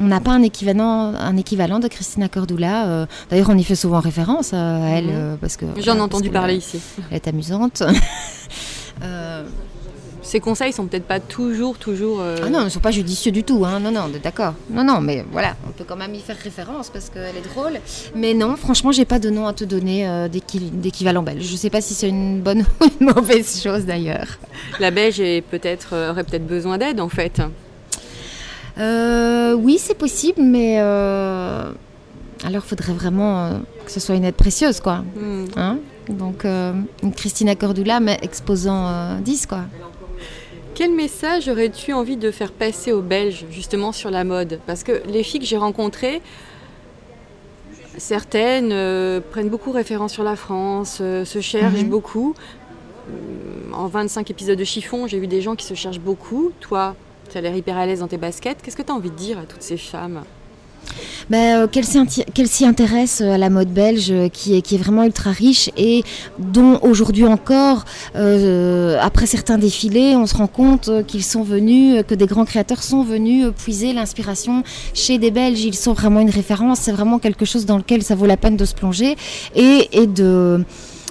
On 0.00 0.04
n'a 0.04 0.20
pas 0.20 0.30
un 0.32 0.42
équivalent, 0.42 1.14
un 1.14 1.36
équivalent 1.36 1.78
de 1.78 1.86
Christina 1.88 2.28
Cordula. 2.28 2.86
euh, 2.88 3.06
D'ailleurs, 3.30 3.50
on 3.50 3.58
y 3.58 3.64
fait 3.64 3.74
souvent 3.74 4.00
référence 4.00 4.52
euh, 4.54 4.56
à 4.56 4.88
elle, 4.96 5.04
Mhm. 5.06 5.12
euh, 5.14 5.36
parce 5.40 5.56
que. 5.56 5.66
J'en 5.78 5.96
ai 5.96 6.00
entendu 6.00 6.30
parler 6.30 6.54
ici. 6.56 6.80
Elle 7.10 7.16
est 7.16 7.28
amusante. 7.28 7.82
Euh, 9.02 9.44
Ces 10.22 10.38
conseils 10.40 10.72
sont 10.74 10.84
peut-être 10.86 11.06
pas 11.06 11.18
toujours, 11.20 11.78
toujours. 11.78 12.20
Ah 12.20 12.50
non, 12.50 12.60
ils 12.60 12.64
ne 12.64 12.68
sont 12.68 12.78
pas 12.80 12.90
judicieux 12.90 13.32
du 13.32 13.42
tout, 13.42 13.64
hein. 13.64 13.80
non, 13.80 13.90
non, 13.90 14.10
d'accord. 14.22 14.52
Non, 14.70 14.84
non, 14.84 15.00
mais 15.00 15.24
voilà, 15.32 15.56
on 15.66 15.70
peut 15.72 15.84
quand 15.88 15.96
même 15.96 16.14
y 16.14 16.20
faire 16.20 16.36
référence 16.36 16.90
parce 16.90 17.08
qu'elle 17.08 17.34
est 17.36 17.48
drôle. 17.54 17.80
Mais 18.14 18.34
non, 18.34 18.56
franchement, 18.56 18.92
j'ai 18.92 19.06
pas 19.06 19.18
de 19.18 19.30
nom 19.30 19.46
à 19.46 19.54
te 19.54 19.64
donner 19.64 20.04
d'équi- 20.30 20.70
d'équivalent 20.70 21.22
belge. 21.22 21.44
Je 21.50 21.56
sais 21.56 21.70
pas 21.70 21.80
si 21.80 21.94
c'est 21.94 22.08
une 22.10 22.42
bonne 22.42 22.60
ou 22.80 22.84
une 23.00 23.06
mauvaise 23.14 23.62
chose 23.62 23.86
d'ailleurs. 23.86 24.26
La 24.78 24.90
Belge 24.90 25.22
peut-être, 25.50 26.10
aurait 26.10 26.24
peut-être 26.24 26.46
besoin 26.46 26.76
d'aide 26.76 27.00
en 27.00 27.08
fait. 27.08 27.40
Euh, 28.80 29.52
oui, 29.54 29.78
c'est 29.78 29.94
possible, 29.94 30.40
mais 30.42 30.76
euh, 30.80 31.70
alors 32.44 32.64
faudrait 32.64 32.92
vraiment 32.94 33.44
euh, 33.44 33.58
que 33.84 33.90
ce 33.92 34.00
soit 34.00 34.14
une 34.14 34.24
aide 34.24 34.34
précieuse, 34.34 34.80
quoi. 34.80 35.04
Hmm. 35.16 35.44
Hein? 35.56 35.78
Donc, 36.08 36.44
euh, 36.44 36.72
une 37.02 37.12
Christina 37.12 37.54
Cordula, 37.54 38.00
mais 38.00 38.18
exposant 38.22 38.86
euh, 38.88 39.18
10, 39.20 39.46
quoi. 39.46 39.62
Quel 40.74 40.94
message 40.94 41.48
aurais-tu 41.48 41.92
envie 41.92 42.16
de 42.16 42.30
faire 42.30 42.52
passer 42.52 42.92
aux 42.92 43.02
Belges 43.02 43.44
justement 43.50 43.92
sur 43.92 44.10
la 44.10 44.24
mode? 44.24 44.60
Parce 44.66 44.82
que 44.82 45.02
les 45.08 45.22
filles 45.22 45.40
que 45.40 45.46
j'ai 45.46 45.58
rencontrées, 45.58 46.22
certaines 47.98 48.70
prennent 49.30 49.50
beaucoup 49.50 49.72
référence 49.72 50.12
sur 50.12 50.22
la 50.22 50.36
France, 50.36 50.94
se 50.98 51.40
cherchent 51.42 51.82
Mhm. 51.82 51.88
beaucoup. 51.90 52.34
En 53.74 53.88
25 53.88 54.30
épisodes 54.30 54.58
de 54.58 54.64
chiffon, 54.64 55.06
j'ai 55.06 55.18
vu 55.18 55.26
des 55.26 55.42
gens 55.42 55.54
qui 55.54 55.66
se 55.66 55.74
cherchent 55.74 56.00
beaucoup. 56.00 56.52
Toi, 56.60 56.94
tu 57.30 57.38
as 57.38 57.40
l'air 57.40 57.54
hyper 57.54 57.76
à 57.76 57.86
l'aise 57.86 58.00
dans 58.00 58.08
tes 58.08 58.18
baskets. 58.18 58.58
Qu'est-ce 58.62 58.76
que 58.76 58.82
tu 58.82 58.92
as 58.92 58.94
envie 58.94 59.10
de 59.10 59.16
dire 59.16 59.38
à 59.38 59.42
toutes 59.42 59.62
ces 59.62 59.76
femmes? 59.76 60.22
Ben, 61.28 61.62
euh, 61.62 61.66
qu'elle 61.68 62.48
s'y 62.48 62.66
intéresse 62.66 63.20
euh, 63.20 63.34
à 63.34 63.38
la 63.38 63.50
mode 63.50 63.68
belge 63.68 64.10
euh, 64.10 64.28
qui 64.28 64.56
est, 64.56 64.76
vraiment 64.76 65.04
ultra 65.04 65.30
riche 65.30 65.70
et 65.76 66.02
dont 66.38 66.80
aujourd'hui 66.82 67.26
encore, 67.26 67.84
après 68.14 69.26
certains 69.26 69.58
défilés, 69.58 70.16
on 70.16 70.26
se 70.26 70.34
rend 70.34 70.46
compte 70.46 70.90
qu'ils 71.06 71.24
sont 71.24 71.42
venus, 71.42 72.02
que 72.06 72.14
des 72.14 72.26
grands 72.26 72.44
créateurs 72.44 72.82
sont 72.82 73.02
venus 73.02 73.46
puiser 73.56 73.92
l'inspiration 73.92 74.62
chez 74.94 75.18
des 75.18 75.30
Belges. 75.30 75.62
Ils 75.62 75.74
sont 75.74 75.92
vraiment 75.92 76.20
une 76.20 76.30
référence, 76.30 76.80
c'est 76.80 76.92
vraiment 76.92 77.18
quelque 77.18 77.44
chose 77.44 77.66
dans 77.66 77.76
lequel 77.76 78.02
ça 78.02 78.14
vaut 78.14 78.26
la 78.26 78.36
peine 78.36 78.56
de 78.56 78.64
se 78.64 78.74
plonger 78.74 79.16
et 79.54 80.06
de 80.06 80.64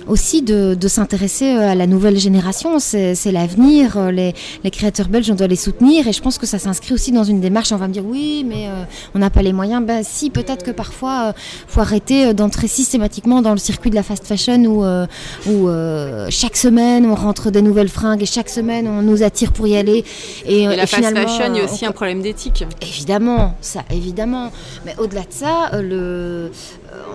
aussi 0.08 0.42
de, 0.42 0.76
de 0.80 0.88
s'intéresser 0.88 1.56
euh, 1.56 1.70
à 1.72 1.76
la 1.76 1.88
nouvelle 1.88 2.18
génération, 2.18 2.80
c'est 2.80 3.16
l'avenir, 3.32 3.98
euh, 3.98 4.12
les, 4.12 4.34
les 4.64 4.72
créateurs 4.72 5.08
belges, 5.08 5.30
on 5.32 5.36
doit 5.36 5.48
les 5.48 5.56
soutenir 5.56 6.08
et 6.08 6.14
je 6.14 6.22
pense 6.22 6.38
que 6.38 6.46
ça 6.46 6.60
s'inscrit 6.60 6.94
aussi 6.94 7.12
dans 7.12 7.24
une 7.24 7.42
démarche, 7.42 7.72
on 7.72 7.78
va 7.78 7.88
me 7.88 7.94
dire 7.94 8.06
oui, 8.06 8.46
mais 8.48 8.68
euh, 8.68 8.84
on 9.16 9.20
n'a 9.20 9.30
pas 9.30 9.42
les 9.42 9.54
moyens. 9.54 9.84
Ben 9.86 10.04
si, 10.04 10.30
peut-être 10.30 10.64
que 10.64 10.72
parfois, 10.72 11.34
il 11.38 11.72
faut 11.72 11.82
arrêter 11.82 12.28
euh, 12.28 12.34
d'entrer 12.34 12.68
systématiquement 12.68 13.42
dans 13.42 13.52
le 13.52 13.58
circuit 13.58 13.90
de 13.90 13.96
la 13.96 14.04
fast 14.04 14.26
fashion 14.26 14.64
où, 14.66 14.84
euh, 14.84 15.06
où 15.48 15.68
euh, 15.70 16.28
chaque 16.30 16.58
semaine 16.58 17.06
on 17.06 17.16
rentre 17.16 17.52
des 17.52 17.62
nouvelles 17.62 17.90
fringues 17.90 18.22
et 18.24 18.26
chaque 18.28 18.50
semaine 18.50 18.88
on 18.88 19.02
nous 19.02 19.24
attire 19.24 19.52
pour 19.52 19.68
y 19.68 19.76
aller. 19.78 20.04
Et, 20.46 20.68
euh, 20.68 20.72
Et 20.72 20.76
la 20.76 20.84
et 20.84 20.88
fast 20.88 20.96
finalement, 21.06 21.28
fashion, 21.28 21.54
il 21.54 21.58
y 21.58 21.62
a 21.62 21.64
on- 21.64 21.74
aussi 21.74 21.86
un 21.86 21.92
problème 21.92 22.22
d'éthique. 22.22 22.64
Évidemment, 22.82 23.56
ça, 23.62 23.82
évidemment. 23.92 24.52
Mais 24.86 24.96
au-delà 24.98 25.22
de 25.22 25.28
ça, 25.32 25.70
euh, 25.74 25.82
le, 25.82 25.96
euh, 25.96 26.50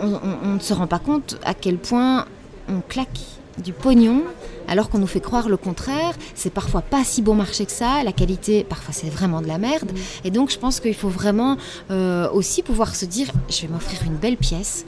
on, 0.02 0.08
on- 0.14 0.50
on 0.50 0.54
ne 0.54 0.58
se 0.60 0.72
rend 0.74 0.86
pas 0.86 0.98
compte 0.98 1.38
à 1.44 1.54
quel 1.54 1.76
point 1.78 2.26
on 2.68 2.80
claque 2.80 3.20
du 3.58 3.72
pognon 3.72 4.22
alors 4.66 4.88
qu'on 4.90 4.98
nous 4.98 5.06
fait 5.06 5.20
croire 5.20 5.48
le 5.48 5.56
contraire. 5.56 6.14
C'est 6.34 6.50
parfois 6.50 6.82
pas 6.82 7.04
si 7.04 7.22
bon 7.22 7.34
marché 7.34 7.66
que 7.66 7.72
ça. 7.72 8.02
La 8.02 8.12
qualité, 8.12 8.64
parfois, 8.64 8.92
c'est 8.92 9.10
vraiment 9.10 9.40
de 9.42 9.46
la 9.46 9.58
merde. 9.58 9.92
Et 10.24 10.30
donc, 10.30 10.50
je 10.50 10.58
pense 10.58 10.80
qu'il 10.80 10.94
faut 10.94 11.08
vraiment 11.08 11.56
euh, 11.90 12.28
aussi 12.30 12.62
pouvoir 12.62 12.94
se 12.96 13.04
dire 13.04 13.28
je 13.48 13.62
vais 13.62 13.68
m'offrir 13.68 14.00
une 14.04 14.16
belle 14.16 14.36
pièce. 14.36 14.84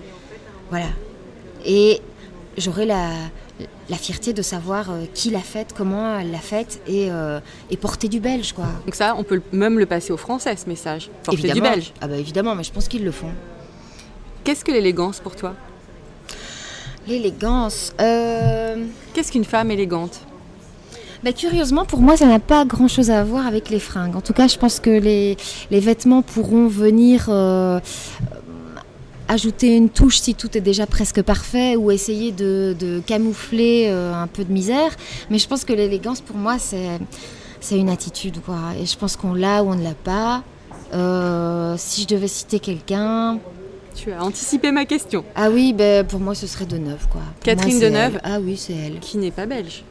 Voilà. 0.71 0.89
Et 1.65 2.01
j'aurai 2.57 2.87
la, 2.87 3.11
la 3.89 3.97
fierté 3.97 4.33
de 4.33 4.43
savoir 4.43 4.91
euh, 4.91 5.05
qui 5.15 5.31
l'a 5.31 5.41
faite, 5.41 5.75
comment 5.77 6.19
elle 6.19 6.31
l'a 6.33 6.39
faite 6.39 6.81
et, 6.87 7.11
euh, 7.11 7.39
et 7.71 7.77
porter 7.77 8.09
du 8.09 8.19
belge, 8.19 8.53
quoi. 8.53 8.67
Donc 8.85 8.95
ça, 8.95 9.15
on 9.17 9.23
peut 9.25 9.43
même 9.53 9.79
le 9.79 9.87
passer 9.87 10.13
aux 10.13 10.17
Français, 10.17 10.57
ce 10.57 10.69
message. 10.69 11.11
Porter 11.23 11.41
du 11.43 11.47
évidemment. 11.49 11.71
belge. 11.75 11.93
Ah 12.01 12.09
bah 12.09 12.17
évidemment, 12.17 12.55
mais 12.55 12.65
je 12.65 12.73
pense 12.73 12.89
qu'ils 12.89 13.05
le 13.05 13.13
font. 13.13 13.31
Qu'est-ce 14.43 14.65
que 14.65 14.73
l'élégance 14.73 15.21
pour 15.21 15.37
toi? 15.37 15.55
L'élégance. 17.07 17.93
Euh... 18.01 18.85
Qu'est-ce 19.15 19.33
qu'une 19.33 19.45
femme 19.45 19.71
élégante? 19.71 20.21
bah, 21.27 21.33
curieusement, 21.33 21.85
pour 21.85 22.01
moi, 22.01 22.17
ça 22.17 22.27
n'a 22.27 22.39
pas 22.39 22.65
grand-chose 22.65 23.11
à 23.11 23.25
voir 23.25 23.49
avec 23.49 23.69
les 23.71 23.81
fringues. 23.81 24.15
En 24.15 24.21
tout 24.21 24.33
cas, 24.33 24.47
je 24.47 24.59
pense 24.59 24.79
que 24.79 24.91
les, 24.91 25.37
les 25.73 25.81
vêtements 25.81 26.23
pourront 26.23 26.69
venir 26.69 27.27
euh, 27.29 27.81
ajouter 29.27 29.75
une 29.75 29.89
touche 29.89 30.21
si 30.21 30.37
tout 30.37 30.57
est 30.57 30.61
déjà 30.61 30.87
presque 30.87 31.23
parfait 31.23 31.75
ou 31.75 31.91
essayer 31.91 32.31
de, 32.31 32.77
de 32.79 33.01
camoufler 33.01 33.87
euh, 33.89 34.15
un 34.15 34.29
peu 34.29 34.45
de 34.45 34.53
misère. 34.53 34.95
Mais 35.29 35.39
je 35.39 35.49
pense 35.49 35.65
que 35.65 35.73
l'élégance, 35.73 36.21
pour 36.21 36.37
moi, 36.37 36.59
c'est 36.61 37.01
c'est 37.59 37.79
une 37.79 37.89
attitude. 37.89 38.37
Quoi. 38.45 38.59
Et 38.81 38.87
je 38.87 38.97
pense 38.97 39.17
qu'on 39.17 39.35
l'a 39.35 39.65
ou 39.65 39.71
on 39.71 39.75
ne 39.75 39.83
l'a 39.83 39.95
pas. 39.95 40.45
Euh, 40.95 41.75
si 41.77 42.03
je 42.03 42.07
devais 42.07 42.29
citer 42.29 42.61
quelqu'un, 42.61 43.41
Tu 43.97 44.13
as 44.13 44.23
anticipé 44.23 44.71
ma 44.73 44.85
question. 44.85 45.25
ah 45.35 45.49
oui, 45.51 45.73
ben, 45.73 46.07
pour 46.07 46.21
moi, 46.21 46.35
ce 46.35 46.47
serait 46.47 46.67
Deneuve. 46.67 47.07
Quoi. 47.11 47.23
Pour 47.23 47.41
Catherine 47.45 47.79
moi, 47.79 47.85
Deneuve. 47.89 48.13
elle. 48.17 48.21
Ah 48.25 48.39
oui, 48.41 48.57
c'est 48.57 48.75
elle. 48.75 48.99
Qui 49.01 49.17
n'est 49.19 49.31
pas 49.31 49.47
belge. 49.47 49.83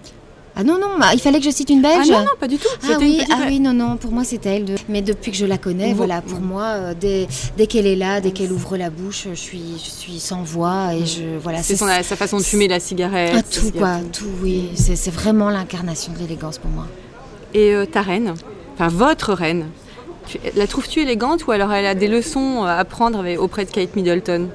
Ah 0.57 0.63
non, 0.63 0.79
non, 0.79 0.97
bah, 0.97 1.07
il 1.13 1.19
fallait 1.19 1.39
que 1.39 1.43
je 1.45 1.49
cite 1.49 1.69
une 1.69 1.83
Ah 1.85 1.97
belge 1.97 2.09
non, 2.11 2.19
non, 2.19 2.31
pas 2.39 2.47
du 2.47 2.57
tout. 2.57 2.69
Ah 2.83 2.95
oui, 2.97 3.17
petite 3.17 3.29
ah 3.33 3.39
oui, 3.47 3.59
non, 3.59 3.73
non, 3.73 3.97
pour 3.97 4.11
moi 4.13 4.23
c'était 4.23 4.55
elle. 4.55 4.63
de- 4.63 4.75
Mais 4.87 5.01
depuis 5.01 5.31
que 5.31 5.37
je 5.37 5.45
la 5.45 5.57
connais, 5.57 5.91
voilà, 5.93 6.21
pour 6.21 6.39
moi, 6.39 6.63
euh, 6.63 6.93
dès, 6.97 7.27
dès 7.57 7.67
qu'elle 7.67 7.85
est 7.85 7.97
là, 7.97 8.21
dès 8.21 8.31
qu'elle 8.31 8.53
ouvre 8.53 8.77
la 8.77 8.89
bouche, 8.89 9.27
je 9.31 9.35
suis, 9.35 9.73
je 9.83 9.89
suis 9.89 10.17
sans 10.19 10.43
voix 10.43 10.93
et 10.95 11.05
je, 11.05 11.37
voilà, 11.43 11.61
C'est 11.61 11.75
son- 11.75 11.87
sa 11.87 12.15
façon 12.15 12.37
de 12.37 12.43
fumer 12.43 12.69
la 12.69 12.79
cigarette. 12.79 13.33
Ah, 13.37 13.41
tout 13.41 13.69
quoi, 13.77 13.97
tout, 14.13 14.23
oui, 14.41 14.69
c'est 14.75 15.11
vraiment 15.11 15.49
l'incarnation 15.49 16.13
de 16.13 16.19
l'élégance 16.19 16.57
pour 16.57 16.71
moi. 16.71 16.87
Et 17.53 17.73
euh, 17.73 17.85
ta 17.85 18.01
reine, 18.01 18.33
enfin 18.75 18.87
votre 18.87 19.33
reine, 19.33 19.65
la 20.55 20.67
trouves-tu 20.67 21.01
élégante 21.01 21.47
ou 21.47 21.51
alors 21.51 21.71
elle 21.73 21.85
a 21.85 21.95
des 21.95 22.07
leçons 22.07 22.63
à 22.63 22.73
apprendre 22.73 23.19
avec- 23.19 23.39
auprès 23.39 23.65
de 23.65 23.71
Kate 23.71 23.95
Middleton? 23.95 24.47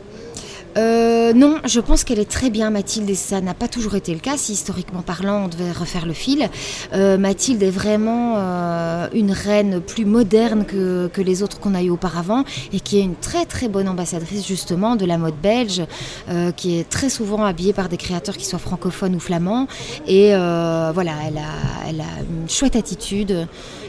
Euh, 0.76 1.32
non, 1.32 1.56
je 1.64 1.80
pense 1.80 2.04
qu'elle 2.04 2.18
est 2.18 2.30
très 2.30 2.50
bien, 2.50 2.70
Mathilde, 2.70 3.10
et 3.10 3.14
ça 3.14 3.40
n'a 3.40 3.54
pas 3.54 3.68
toujours 3.68 3.94
été 3.96 4.12
le 4.12 4.20
cas. 4.20 4.36
Si 4.36 4.52
historiquement 4.52 5.02
parlant, 5.02 5.44
on 5.44 5.48
devait 5.48 5.72
refaire 5.72 6.06
le 6.06 6.12
fil, 6.12 6.48
Euh, 6.92 7.18
Mathilde 7.18 7.62
est 7.62 7.70
vraiment 7.70 8.34
euh, 8.36 9.08
une 9.14 9.32
reine 9.32 9.80
plus 9.80 10.04
moderne 10.04 10.64
que, 10.64 11.08
que 11.12 11.20
les 11.20 11.42
autres 11.42 11.58
qu'on 11.60 11.74
a 11.74 11.82
eu 11.82 11.90
auparavant 11.90 12.44
et 12.72 12.80
qui 12.80 12.98
est 12.98 13.02
une 13.02 13.14
très 13.14 13.46
très 13.46 13.68
bonne 13.68 13.88
ambassadrice 13.88 14.46
justement 14.46 14.96
de 14.96 15.06
la 15.06 15.18
mode 15.18 15.34
belge, 15.42 15.82
euh, 16.28 16.52
qui 16.52 16.78
est 16.78 16.88
très 16.88 17.08
souvent 17.10 17.44
habillée 17.44 17.72
par 17.72 17.88
des 17.88 17.96
créateurs 17.96 18.36
qui 18.36 18.44
soient 18.44 18.58
francophones 18.58 19.14
ou 19.14 19.20
flamands. 19.20 19.66
Et 20.06 20.34
euh, 20.34 20.90
voilà, 20.94 21.12
elle 21.26 21.38
a, 21.38 21.88
elle 21.88 22.00
a 22.00 22.12
une 22.28 22.48
chouette 22.48 22.76
attitude. 22.76 23.46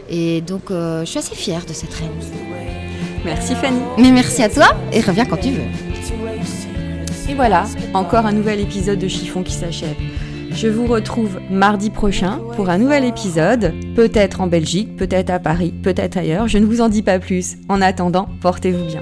Et 0.10 0.42
donc, 0.42 0.72
euh, 0.72 1.02
je 1.06 1.10
suis 1.12 1.20
assez 1.20 1.36
fière 1.36 1.66
de 1.66 1.74
cette 1.74 1.94
reine. 1.94 2.10
Merci 3.24 3.56
Fanny. 3.56 3.80
Mais 3.98 4.12
merci 4.12 4.42
à 4.44 4.50
toi 4.50 4.70
et 4.92 5.02
reviens 5.02 5.26
quand 5.26 5.38
tu 5.38 5.52
veux. 5.52 6.31
Et 7.32 7.34
voilà, 7.34 7.64
encore 7.94 8.26
un 8.26 8.34
nouvel 8.34 8.60
épisode 8.60 9.00
de 9.00 9.08
Chiffon 9.08 9.42
qui 9.42 9.54
s'achève. 9.54 9.96
Je 10.52 10.68
vous 10.68 10.86
retrouve 10.86 11.40
mardi 11.50 11.90
prochain 11.90 12.42
pour 12.58 12.70
un 12.70 12.78
nouvel 12.78 13.06
épisode, 13.06 13.74
peut-être 13.96 14.42
en 14.42 14.48
Belgique, 14.48 14.98
peut-être 14.98 15.30
à 15.30 15.40
Paris, 15.40 15.72
peut-être 15.72 16.18
ailleurs, 16.18 16.50
je 16.50 16.58
ne 16.58 16.66
vous 16.66 16.82
en 16.82 16.90
dis 16.90 17.04
pas 17.04 17.20
plus. 17.20 17.56
En 17.70 17.82
attendant, 17.82 18.28
portez-vous 18.42 18.84
bien. 18.84 19.02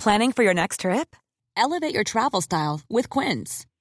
Planning 0.00 0.32
for 0.32 0.42
your 0.42 0.54
next 0.54 0.80
trip? 0.80 1.14
Elevate 1.56 1.94
your 1.94 2.02
travel 2.02 2.40
style 2.42 2.80
with 2.90 3.08
Quince. 3.08 3.66